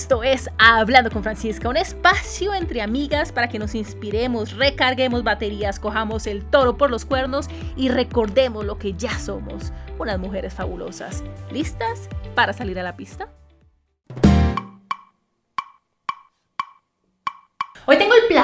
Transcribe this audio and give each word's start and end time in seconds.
Esto 0.00 0.22
es 0.22 0.48
Hablando 0.56 1.10
con 1.10 1.22
Francisca, 1.22 1.68
un 1.68 1.76
espacio 1.76 2.54
entre 2.54 2.80
amigas 2.80 3.32
para 3.32 3.50
que 3.50 3.58
nos 3.58 3.74
inspiremos, 3.74 4.56
recarguemos 4.56 5.22
baterías, 5.22 5.78
cojamos 5.78 6.26
el 6.26 6.42
toro 6.42 6.78
por 6.78 6.90
los 6.90 7.04
cuernos 7.04 7.50
y 7.76 7.90
recordemos 7.90 8.64
lo 8.64 8.78
que 8.78 8.94
ya 8.94 9.18
somos, 9.18 9.74
unas 9.98 10.18
mujeres 10.18 10.54
fabulosas. 10.54 11.22
¿Listas 11.52 12.08
para 12.34 12.54
salir 12.54 12.80
a 12.80 12.82
la 12.82 12.96
pista? 12.96 13.28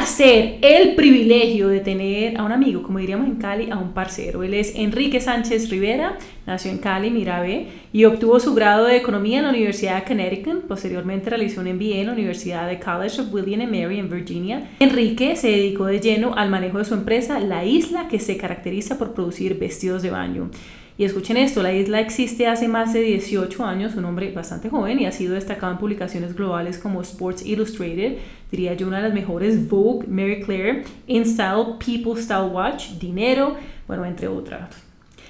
Placer, 0.06 0.58
el 0.62 0.94
privilegio 0.94 1.66
de 1.66 1.80
tener 1.80 2.38
a 2.38 2.44
un 2.44 2.52
amigo, 2.52 2.80
como 2.80 3.00
diríamos 3.00 3.26
en 3.26 3.34
Cali, 3.34 3.72
a 3.72 3.76
un 3.76 3.92
parcero. 3.92 4.44
Él 4.44 4.54
es 4.54 4.76
Enrique 4.76 5.20
Sánchez 5.20 5.68
Rivera, 5.68 6.16
nació 6.46 6.70
en 6.70 6.78
Cali, 6.78 7.10
Mirabe, 7.10 7.66
y 7.92 8.04
obtuvo 8.04 8.38
su 8.38 8.54
grado 8.54 8.84
de 8.84 8.96
Economía 8.96 9.38
en 9.38 9.44
la 9.46 9.50
Universidad 9.50 9.96
de 9.96 10.04
Connecticut. 10.04 10.68
Posteriormente 10.68 11.28
realizó 11.28 11.60
un 11.60 11.72
MBA 11.74 11.96
en 11.96 12.06
la 12.06 12.12
Universidad 12.12 12.68
de 12.68 12.78
College 12.78 13.20
of 13.20 13.34
William 13.34 13.62
and 13.62 13.74
Mary 13.74 13.98
en 13.98 14.08
Virginia. 14.08 14.70
Enrique 14.78 15.34
se 15.34 15.48
dedicó 15.48 15.86
de 15.86 15.98
lleno 15.98 16.34
al 16.36 16.50
manejo 16.50 16.78
de 16.78 16.84
su 16.84 16.94
empresa, 16.94 17.40
La 17.40 17.64
Isla, 17.64 18.06
que 18.06 18.20
se 18.20 18.36
caracteriza 18.36 18.98
por 18.98 19.12
producir 19.12 19.58
vestidos 19.58 20.02
de 20.02 20.10
baño. 20.10 20.50
Y 20.98 21.04
escuchen 21.04 21.36
esto, 21.36 21.62
la 21.62 21.74
isla 21.74 22.00
existe 22.00 22.46
hace 22.46 22.68
más 22.68 22.94
de 22.94 23.02
18 23.02 23.64
años, 23.64 23.94
un 23.96 24.06
hombre 24.06 24.32
bastante 24.32 24.70
joven 24.70 24.98
y 24.98 25.04
ha 25.04 25.12
sido 25.12 25.34
destacado 25.34 25.72
en 25.72 25.78
publicaciones 25.78 26.34
globales 26.34 26.78
como 26.78 27.02
Sports 27.02 27.44
Illustrated, 27.44 28.16
diría 28.50 28.72
yo 28.72 28.86
una 28.86 28.98
de 28.98 29.02
las 29.02 29.14
mejores, 29.14 29.68
Vogue, 29.68 30.06
Mary 30.08 30.40
Claire, 30.40 30.84
InStyle, 31.06 31.76
People 31.84 32.20
Style 32.20 32.48
Watch, 32.50 32.92
Dinero, 32.98 33.56
bueno, 33.86 34.06
entre 34.06 34.26
otras. 34.26 34.86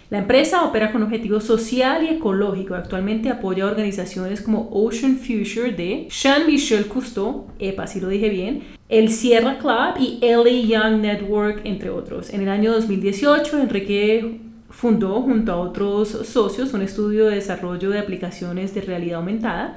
La 0.09 0.19
empresa 0.19 0.63
opera 0.63 0.93
con 0.93 1.03
objetivo 1.03 1.41
social 1.41 2.05
y 2.05 2.15
ecológico. 2.15 2.77
Actualmente 2.77 3.29
apoya 3.29 3.67
organizaciones 3.67 4.41
como 4.41 4.69
Ocean 4.71 5.17
Future 5.17 5.73
de 5.73 6.07
Jean-Michel 6.09 6.87
Cousteau, 6.87 7.49
epa, 7.59 7.89
si 7.89 7.99
lo 7.99 8.09
dije 8.09 8.29
bien, 8.29 8.63
el 8.89 9.11
Sierra 9.11 9.59
Club 9.59 9.97
y 9.99 10.21
LA 10.23 10.69
Young 10.69 11.01
Network, 11.01 11.63
entre 11.65 11.91
otros. 11.91 12.33
En 12.33 12.41
el 12.41 12.49
año 12.49 12.71
2018, 12.71 13.59
Enrique 13.59 14.46
fundó 14.77 15.23
junto 15.23 15.53
a 15.53 15.57
otros 15.57 16.11
socios 16.11 16.75
un 16.75 16.83
estudio 16.83 17.27
de 17.27 17.37
desarrollo 17.37 17.89
de 17.89 17.99
aplicaciones 17.99 18.75
de 18.75 18.83
realidad 18.83 19.21
aumentada 19.21 19.75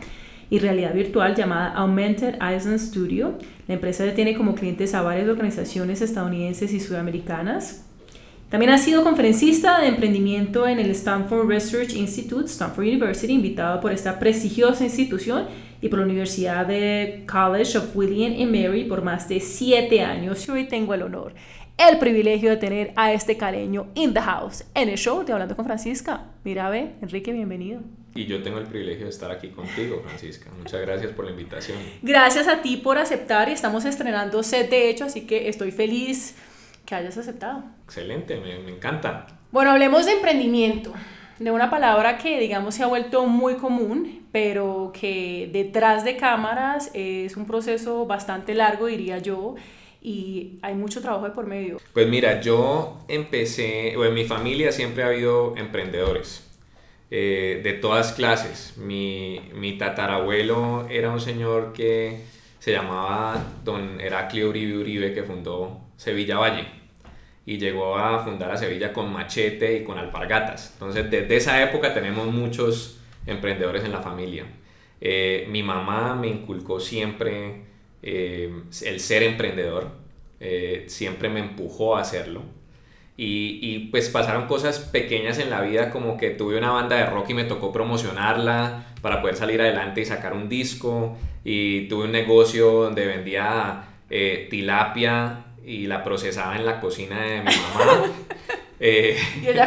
y 0.50 0.60
realidad 0.60 0.94
virtual 0.94 1.36
llamada 1.36 1.74
Augmented 1.74 2.36
Island 2.36 2.80
Studio. 2.80 3.36
La 3.70 3.76
empresa 3.76 4.04
tiene 4.14 4.36
como 4.36 4.56
clientes 4.56 4.94
a 4.94 5.02
varias 5.02 5.30
organizaciones 5.30 6.02
estadounidenses 6.02 6.74
y 6.74 6.82
sudamericanas. 6.82 7.86
También 8.50 8.74
ha 8.74 8.78
sido 8.78 9.06
conferencista 9.06 9.80
de 9.80 9.88
emprendimiento 9.88 10.68
en 10.68 10.80
el 10.80 10.90
Stanford 10.90 11.48
Research 11.48 11.94
Institute, 11.94 12.48
Stanford 12.48 12.88
University, 12.88 13.32
invitado 13.32 13.80
por 13.80 13.94
esta 13.94 14.20
prestigiosa 14.20 14.84
institución 14.84 15.46
y 15.82 15.88
por 15.88 16.00
la 16.00 16.06
Universidad 16.06 16.66
de 16.66 17.24
College 17.32 17.78
of 17.78 17.96
William 17.96 18.34
and 18.34 18.52
Mary 18.54 18.84
por 18.84 19.02
más 19.02 19.30
de 19.30 19.40
siete 19.40 20.02
años. 20.02 20.50
Hoy 20.50 20.66
tengo 20.66 20.94
el 20.94 21.04
honor 21.04 21.32
el 21.80 21.98
privilegio 21.98 22.50
de 22.50 22.58
tener 22.58 22.92
a 22.98 23.14
este 23.14 23.38
caleño 23.38 23.88
in 23.96 24.14
the 24.14 24.20
house 24.20 24.66
en 24.76 24.90
el 24.90 24.98
show 24.98 25.24
de 25.24 25.32
Hablando 25.32 25.56
con 25.56 25.64
Francisca. 25.64 26.26
Mira, 26.44 26.70
ve, 26.70 26.92
Enrique, 27.02 27.32
bienvenido. 27.32 27.80
Y 28.14 28.26
yo 28.26 28.44
tengo 28.44 28.58
el 28.58 28.66
privilegio 28.66 29.06
de 29.06 29.12
estar 29.12 29.32
aquí 29.32 29.48
contigo, 29.48 30.02
Francisca. 30.06 30.50
Muchas 30.58 30.82
gracias 30.82 31.14
por 31.14 31.24
la 31.24 31.32
invitación. 31.32 31.78
Gracias 32.02 32.50
a 32.50 32.62
ti 32.62 32.76
por 32.76 32.98
aceptar 32.98 33.48
y 33.48 33.54
estamos 33.54 33.86
estrenando 33.86 34.44
set 34.44 34.70
de 34.70 34.90
hecho, 34.90 35.06
así 35.06 35.26
que 35.26 35.48
estoy 35.48 35.72
feliz 35.72 36.36
que 36.86 36.96
hayas 36.96 37.18
aceptado. 37.18 37.64
Excelente, 37.86 38.42
me, 38.42 38.60
me 38.60 38.72
encanta. 38.72 39.28
Bueno, 39.54 39.72
hablemos 39.72 40.06
de 40.06 40.12
emprendimiento, 40.12 40.92
de 41.40 41.50
una 41.50 41.70
palabra 41.70 42.18
que 42.18 42.42
digamos 42.42 42.76
se 42.76 42.84
ha 42.84 42.88
vuelto 42.88 43.26
muy 43.26 43.56
común, 43.56 44.28
pero 44.34 44.92
que 44.94 45.50
detrás 45.54 46.04
de 46.04 46.18
cámaras 46.18 46.92
es 46.94 47.38
un 47.38 47.46
proceso 47.46 48.06
bastante 48.06 48.54
largo, 48.54 48.88
diría 48.88 49.20
yo 49.20 49.56
y 50.02 50.60
hay 50.62 50.76
mucho 50.76 51.02
trabajo 51.02 51.26
de 51.26 51.32
por 51.32 51.46
medio. 51.46 51.78
Pues 51.94 52.08
mira, 52.08 52.42
yo 52.42 53.00
empecé, 53.08 53.96
o 53.98 54.06
en 54.06 54.14
mi 54.14 54.26
familia 54.26 54.72
siempre 54.72 55.04
ha 55.04 55.08
habido 55.08 55.56
emprendedores. 55.58 56.46
Eh, 57.12 57.62
de 57.64 57.74
todas 57.74 58.14
clases. 58.14 58.78
Mi, 58.78 59.42
mi, 59.56 59.78
tatarabuelo 59.80 60.88
era 60.90 61.10
un 61.10 61.20
señor 61.20 61.74
que 61.74 62.24
se 62.60 62.72
llamaba 62.72 63.44
don 63.64 64.00
Heraclio 64.00 64.50
Uribe 64.50 64.78
Uribe, 64.78 65.14
que 65.14 65.24
fundó 65.24 65.80
Sevilla 65.98 66.38
Valle. 66.38 66.68
Y 67.48 67.58
llegó 67.58 67.98
a 67.98 68.24
fundar 68.24 68.52
a 68.52 68.58
Sevilla 68.58 68.94
con 68.94 69.12
machete 69.12 69.78
y 69.78 69.84
con 69.84 69.98
alpargatas. 69.98 70.72
Entonces, 70.74 71.10
desde 71.10 71.36
esa 71.36 71.64
época 71.64 71.96
tenemos 71.96 72.28
muchos 72.28 73.00
emprendedores 73.26 73.84
en 73.84 73.92
la 73.92 74.02
familia. 74.02 74.46
Eh, 75.02 75.48
mi 75.50 75.64
mamá 75.64 76.14
me 76.14 76.28
inculcó 76.28 76.80
siempre 76.80 77.69
eh, 78.02 78.52
el 78.86 79.00
ser 79.00 79.24
emprendedor 79.24 79.90
eh, 80.40 80.86
siempre 80.88 81.30
me 81.30 81.40
empujó 81.40 81.96
a 81.96 82.02
hacerlo. 82.02 82.42
Y, 83.18 83.60
y, 83.62 83.80
pues 83.90 84.08
pasaron 84.08 84.48
cosas 84.48 84.80
pequeñas 84.80 85.40
en 85.40 85.50
la 85.50 85.60
vida 85.60 85.90
como 85.90 86.16
que 86.16 86.30
tuve 86.30 86.58
una 86.58 86.72
banda 86.72 86.96
de 86.96 87.06
rock 87.06 87.32
y 87.32 87.34
me 87.34 87.44
tocó 87.44 87.74
promocionarla 87.74 88.86
para 89.02 89.22
poder 89.22 89.36
salir 89.36 89.62
adelante 89.62 90.00
y 90.00 90.06
sacar 90.06 90.34
un 90.34 90.48
disco. 90.48 91.18
Y 91.44 91.88
tuve 91.90 92.06
un 92.06 92.14
negocio 92.14 92.72
donde 92.84 93.06
vendía 93.06 93.84
eh, 94.10 94.48
tilapia 94.50 95.46
y 95.66 95.88
la 95.88 96.04
procesaba 96.04 96.56
en 96.56 96.66
la 96.66 96.80
cocina 96.80 97.22
de 97.22 97.40
mi 97.40 97.46
mamá. 97.46 98.04
Eh, 98.80 99.18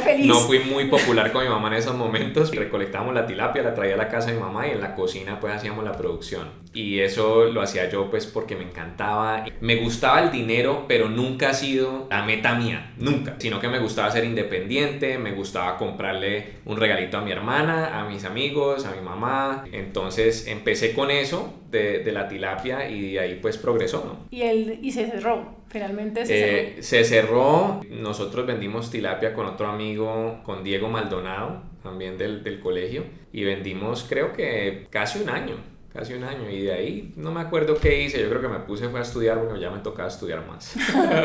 feliz. 0.02 0.26
No 0.26 0.34
fui 0.36 0.58
muy 0.60 0.86
popular 0.86 1.32
con 1.32 1.42
mi 1.44 1.48
mamá 1.48 1.68
en 1.68 1.74
esos 1.74 1.94
momentos. 1.94 2.54
Recolectábamos 2.54 3.14
la 3.14 3.26
tilapia, 3.26 3.62
la 3.62 3.74
traía 3.74 3.94
a 3.94 3.98
la 3.98 4.08
casa 4.08 4.28
de 4.28 4.34
mi 4.34 4.40
mamá 4.40 4.66
y 4.66 4.70
en 4.70 4.80
la 4.80 4.94
cocina 4.94 5.38
pues 5.40 5.54
hacíamos 5.54 5.84
la 5.84 5.92
producción. 5.92 6.48
Y 6.74 7.00
eso 7.00 7.44
lo 7.44 7.60
hacía 7.60 7.88
yo 7.90 8.10
pues 8.10 8.26
porque 8.26 8.56
me 8.56 8.64
encantaba. 8.64 9.44
Me 9.60 9.76
gustaba 9.76 10.22
el 10.22 10.30
dinero, 10.30 10.86
pero 10.88 11.08
nunca 11.08 11.50
ha 11.50 11.54
sido 11.54 12.06
la 12.10 12.24
meta 12.24 12.54
mía, 12.54 12.92
nunca. 12.96 13.36
Sino 13.38 13.60
que 13.60 13.68
me 13.68 13.78
gustaba 13.78 14.10
ser 14.10 14.24
independiente, 14.24 15.18
me 15.18 15.32
gustaba 15.32 15.76
comprarle 15.76 16.54
un 16.64 16.78
regalito 16.78 17.18
a 17.18 17.20
mi 17.20 17.32
hermana, 17.32 18.00
a 18.00 18.08
mis 18.08 18.24
amigos, 18.24 18.86
a 18.86 18.92
mi 18.92 19.02
mamá. 19.02 19.64
Entonces 19.72 20.46
empecé 20.46 20.94
con 20.94 21.10
eso 21.10 21.60
de, 21.70 21.98
de 21.98 22.12
la 22.12 22.28
tilapia 22.28 22.88
y 22.88 23.12
de 23.12 23.20
ahí 23.20 23.38
pues 23.40 23.58
progresó, 23.58 24.04
¿no? 24.06 24.26
Y, 24.30 24.42
él, 24.42 24.78
y 24.82 24.92
se 24.92 25.06
cerró. 25.06 25.61
Finalmente 25.72 26.26
se 26.26 26.38
cerró. 26.38 26.56
Eh, 26.58 26.82
se 26.82 27.04
cerró. 27.04 27.80
Nosotros 27.88 28.46
vendimos 28.46 28.90
tilapia 28.90 29.32
con 29.32 29.46
otro 29.46 29.68
amigo, 29.68 30.40
con 30.44 30.62
Diego 30.62 30.88
Maldonado, 30.88 31.62
también 31.82 32.18
del, 32.18 32.44
del 32.44 32.60
colegio, 32.60 33.04
y 33.32 33.44
vendimos 33.44 34.04
creo 34.06 34.34
que 34.34 34.86
casi 34.90 35.20
un 35.20 35.30
año 35.30 35.71
casi 35.92 36.14
un 36.14 36.24
año 36.24 36.48
y 36.50 36.62
de 36.62 36.72
ahí 36.72 37.12
no 37.16 37.32
me 37.32 37.40
acuerdo 37.40 37.76
qué 37.78 38.02
hice, 38.02 38.20
yo 38.20 38.28
creo 38.28 38.40
que 38.40 38.48
me 38.48 38.60
puse 38.60 38.88
fue 38.88 39.00
a 39.00 39.02
estudiar 39.02 39.38
porque 39.38 39.60
ya 39.60 39.70
me 39.70 39.80
tocaba 39.80 40.08
estudiar 40.08 40.46
más. 40.46 40.74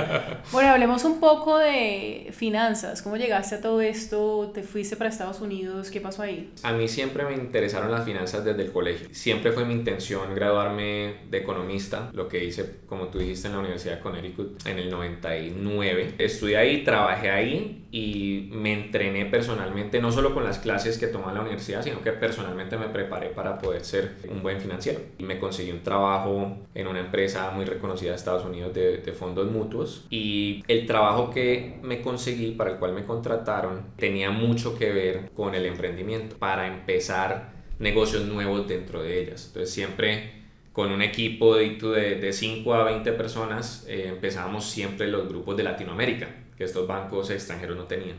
bueno, 0.52 0.70
hablemos 0.70 1.04
un 1.06 1.20
poco 1.20 1.58
de 1.58 2.30
finanzas, 2.34 3.02
¿cómo 3.02 3.18
llegaste 3.18 3.56
a 3.56 3.62
todo 3.62 3.82
esto? 3.82 4.52
¿Te 4.54 4.64
fuiste 4.64 4.96
para 4.96 5.10
Estados 5.10 5.42
Unidos? 5.42 5.90
¿Qué 5.90 6.02
pasó 6.02 6.24
ahí? 6.24 6.52
A 6.64 6.74
mí 6.74 6.88
siempre 6.88 7.24
me 7.24 7.34
interesaron 7.34 7.92
las 7.92 8.04
finanzas 8.06 8.44
desde 8.44 8.64
el 8.64 8.72
colegio, 8.72 9.08
siempre 9.12 9.52
fue 9.52 9.66
mi 9.66 9.74
intención 9.74 10.34
graduarme 10.36 11.22
de 11.30 11.38
economista, 11.38 12.10
lo 12.14 12.28
que 12.28 12.44
hice 12.44 12.78
como 12.88 13.08
tú 13.08 13.20
dijiste 13.20 13.48
en 13.48 13.54
la 13.54 13.60
Universidad 13.60 13.96
de 13.96 14.02
Connecticut 14.02 14.66
en 14.68 14.80
el 14.80 14.90
99. 14.90 16.16
Estudié 16.18 16.58
ahí, 16.58 16.84
trabajé 16.84 17.32
ahí 17.32 17.87
y 17.92 18.50
me 18.52 18.74
entrené 18.74 19.26
personalmente, 19.26 20.02
no 20.02 20.12
solo 20.12 20.34
con 20.34 20.44
las 20.44 20.60
clases 20.60 20.98
que 20.98 21.08
tomaba 21.08 21.34
la 21.34 21.42
universidad, 21.42 21.84
sino 21.84 22.02
que 22.02 22.12
personalmente 22.12 22.78
me 22.78 22.90
preparé 22.90 23.30
para 23.30 23.58
poder 23.58 23.86
ser 23.86 24.16
un 24.30 24.42
buen 24.44 24.60
financiero. 24.60 25.00
Y 25.18 25.24
me 25.24 25.40
conseguí 25.40 25.72
un 25.72 25.84
trabajo 25.84 26.58
en 26.74 26.88
una 26.88 27.00
empresa 27.00 27.52
muy 27.52 27.66
reconocida 27.66 28.12
de 28.12 28.16
Estados 28.18 28.46
Unidos 28.46 28.74
de, 28.74 28.98
de, 28.98 29.12
fondos 29.14 29.50
mutuos 29.52 30.06
y 30.10 30.64
el 30.68 30.86
trabajo 30.86 31.30
que 31.30 31.80
me 31.82 32.02
conseguí, 32.02 32.52
para 32.52 32.72
el 32.72 32.78
cual 32.78 32.94
me 32.94 33.06
contrataron, 33.06 33.86
tenía 33.96 34.32
mucho 34.32 34.78
que 34.78 34.92
ver 34.92 35.32
con 35.36 35.56
el 35.56 35.66
emprendimiento, 35.66 36.38
para 36.38 36.68
empezar 36.68 37.54
negocios 37.80 38.26
nuevos 38.26 38.68
dentro 38.68 39.02
de 39.02 39.22
ellas. 39.22 39.46
Entonces 39.48 39.74
siempre 39.74 40.38
con 40.74 40.92
un 40.92 41.02
equipo 41.02 41.56
de, 41.56 42.20
de 42.22 42.34
5 42.34 42.74
a 42.74 42.84
20 42.84 43.12
personas 43.14 43.86
eh, 43.88 44.10
empezábamos 44.10 44.70
siempre 44.70 45.08
los 45.08 45.28
grupos 45.28 45.58
de 45.58 45.64
Latinoamérica, 45.64 46.28
que 46.58 46.64
estos 46.64 46.88
bancos 46.88 47.30
extranjeros 47.30 47.78
no 47.78 47.84
tenían. 47.86 48.18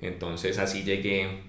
Entonces 0.00 0.58
así 0.58 0.82
llegué 0.82 1.42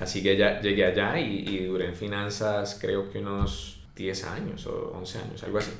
Así 0.00 0.22
que 0.22 0.36
ya 0.36 0.60
llegué 0.60 0.84
allá 0.84 1.18
y, 1.18 1.44
y 1.48 1.64
duré 1.64 1.86
en 1.86 1.94
finanzas 1.94 2.78
creo 2.80 3.10
que 3.10 3.18
unos 3.18 3.80
10 3.96 4.24
años 4.24 4.66
o 4.66 4.92
11 4.96 5.18
años, 5.18 5.42
algo 5.42 5.58
así. 5.58 5.72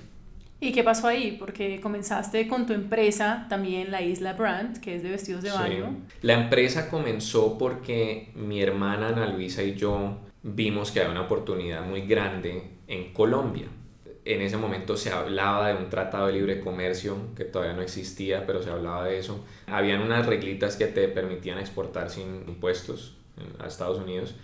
¿Y 0.60 0.72
qué 0.72 0.82
pasó 0.82 1.06
ahí? 1.06 1.36
Porque 1.38 1.80
comenzaste 1.80 2.48
con 2.48 2.66
tu 2.66 2.72
empresa, 2.72 3.46
también 3.48 3.92
la 3.92 4.02
Isla 4.02 4.32
Brand, 4.32 4.80
que 4.80 4.96
es 4.96 5.04
de 5.04 5.10
vestidos 5.10 5.42
de 5.42 5.52
baño. 5.52 5.96
La 6.22 6.34
empresa 6.34 6.90
comenzó 6.90 7.56
porque 7.56 8.32
mi 8.34 8.60
hermana 8.60 9.08
Ana 9.08 9.28
Luisa 9.28 9.62
y 9.62 9.76
yo 9.76 10.18
vimos 10.42 10.90
que 10.90 10.98
había 10.98 11.12
una 11.12 11.22
oportunidad 11.22 11.86
muy 11.86 12.00
grande 12.02 12.70
en 12.88 13.12
Colombia. 13.12 13.68
En 14.28 14.42
ese 14.42 14.58
momento 14.58 14.94
se 14.98 15.10
hablaba 15.10 15.68
de 15.68 15.74
un 15.74 15.88
tratado 15.88 16.26
de 16.26 16.34
libre 16.34 16.60
comercio 16.60 17.16
que 17.34 17.46
todavía 17.46 17.74
no 17.74 17.80
existía, 17.80 18.44
pero 18.44 18.62
se 18.62 18.68
hablaba 18.68 19.06
de 19.06 19.18
eso. 19.18 19.42
Habían 19.66 20.02
unas 20.02 20.26
reglitas 20.26 20.76
que 20.76 20.86
te 20.86 21.08
permitían 21.08 21.58
exportar 21.58 22.10
sin 22.10 22.44
impuestos 22.46 23.16
a 23.58 23.66
Estados 23.66 23.98
Unidos 23.98 24.34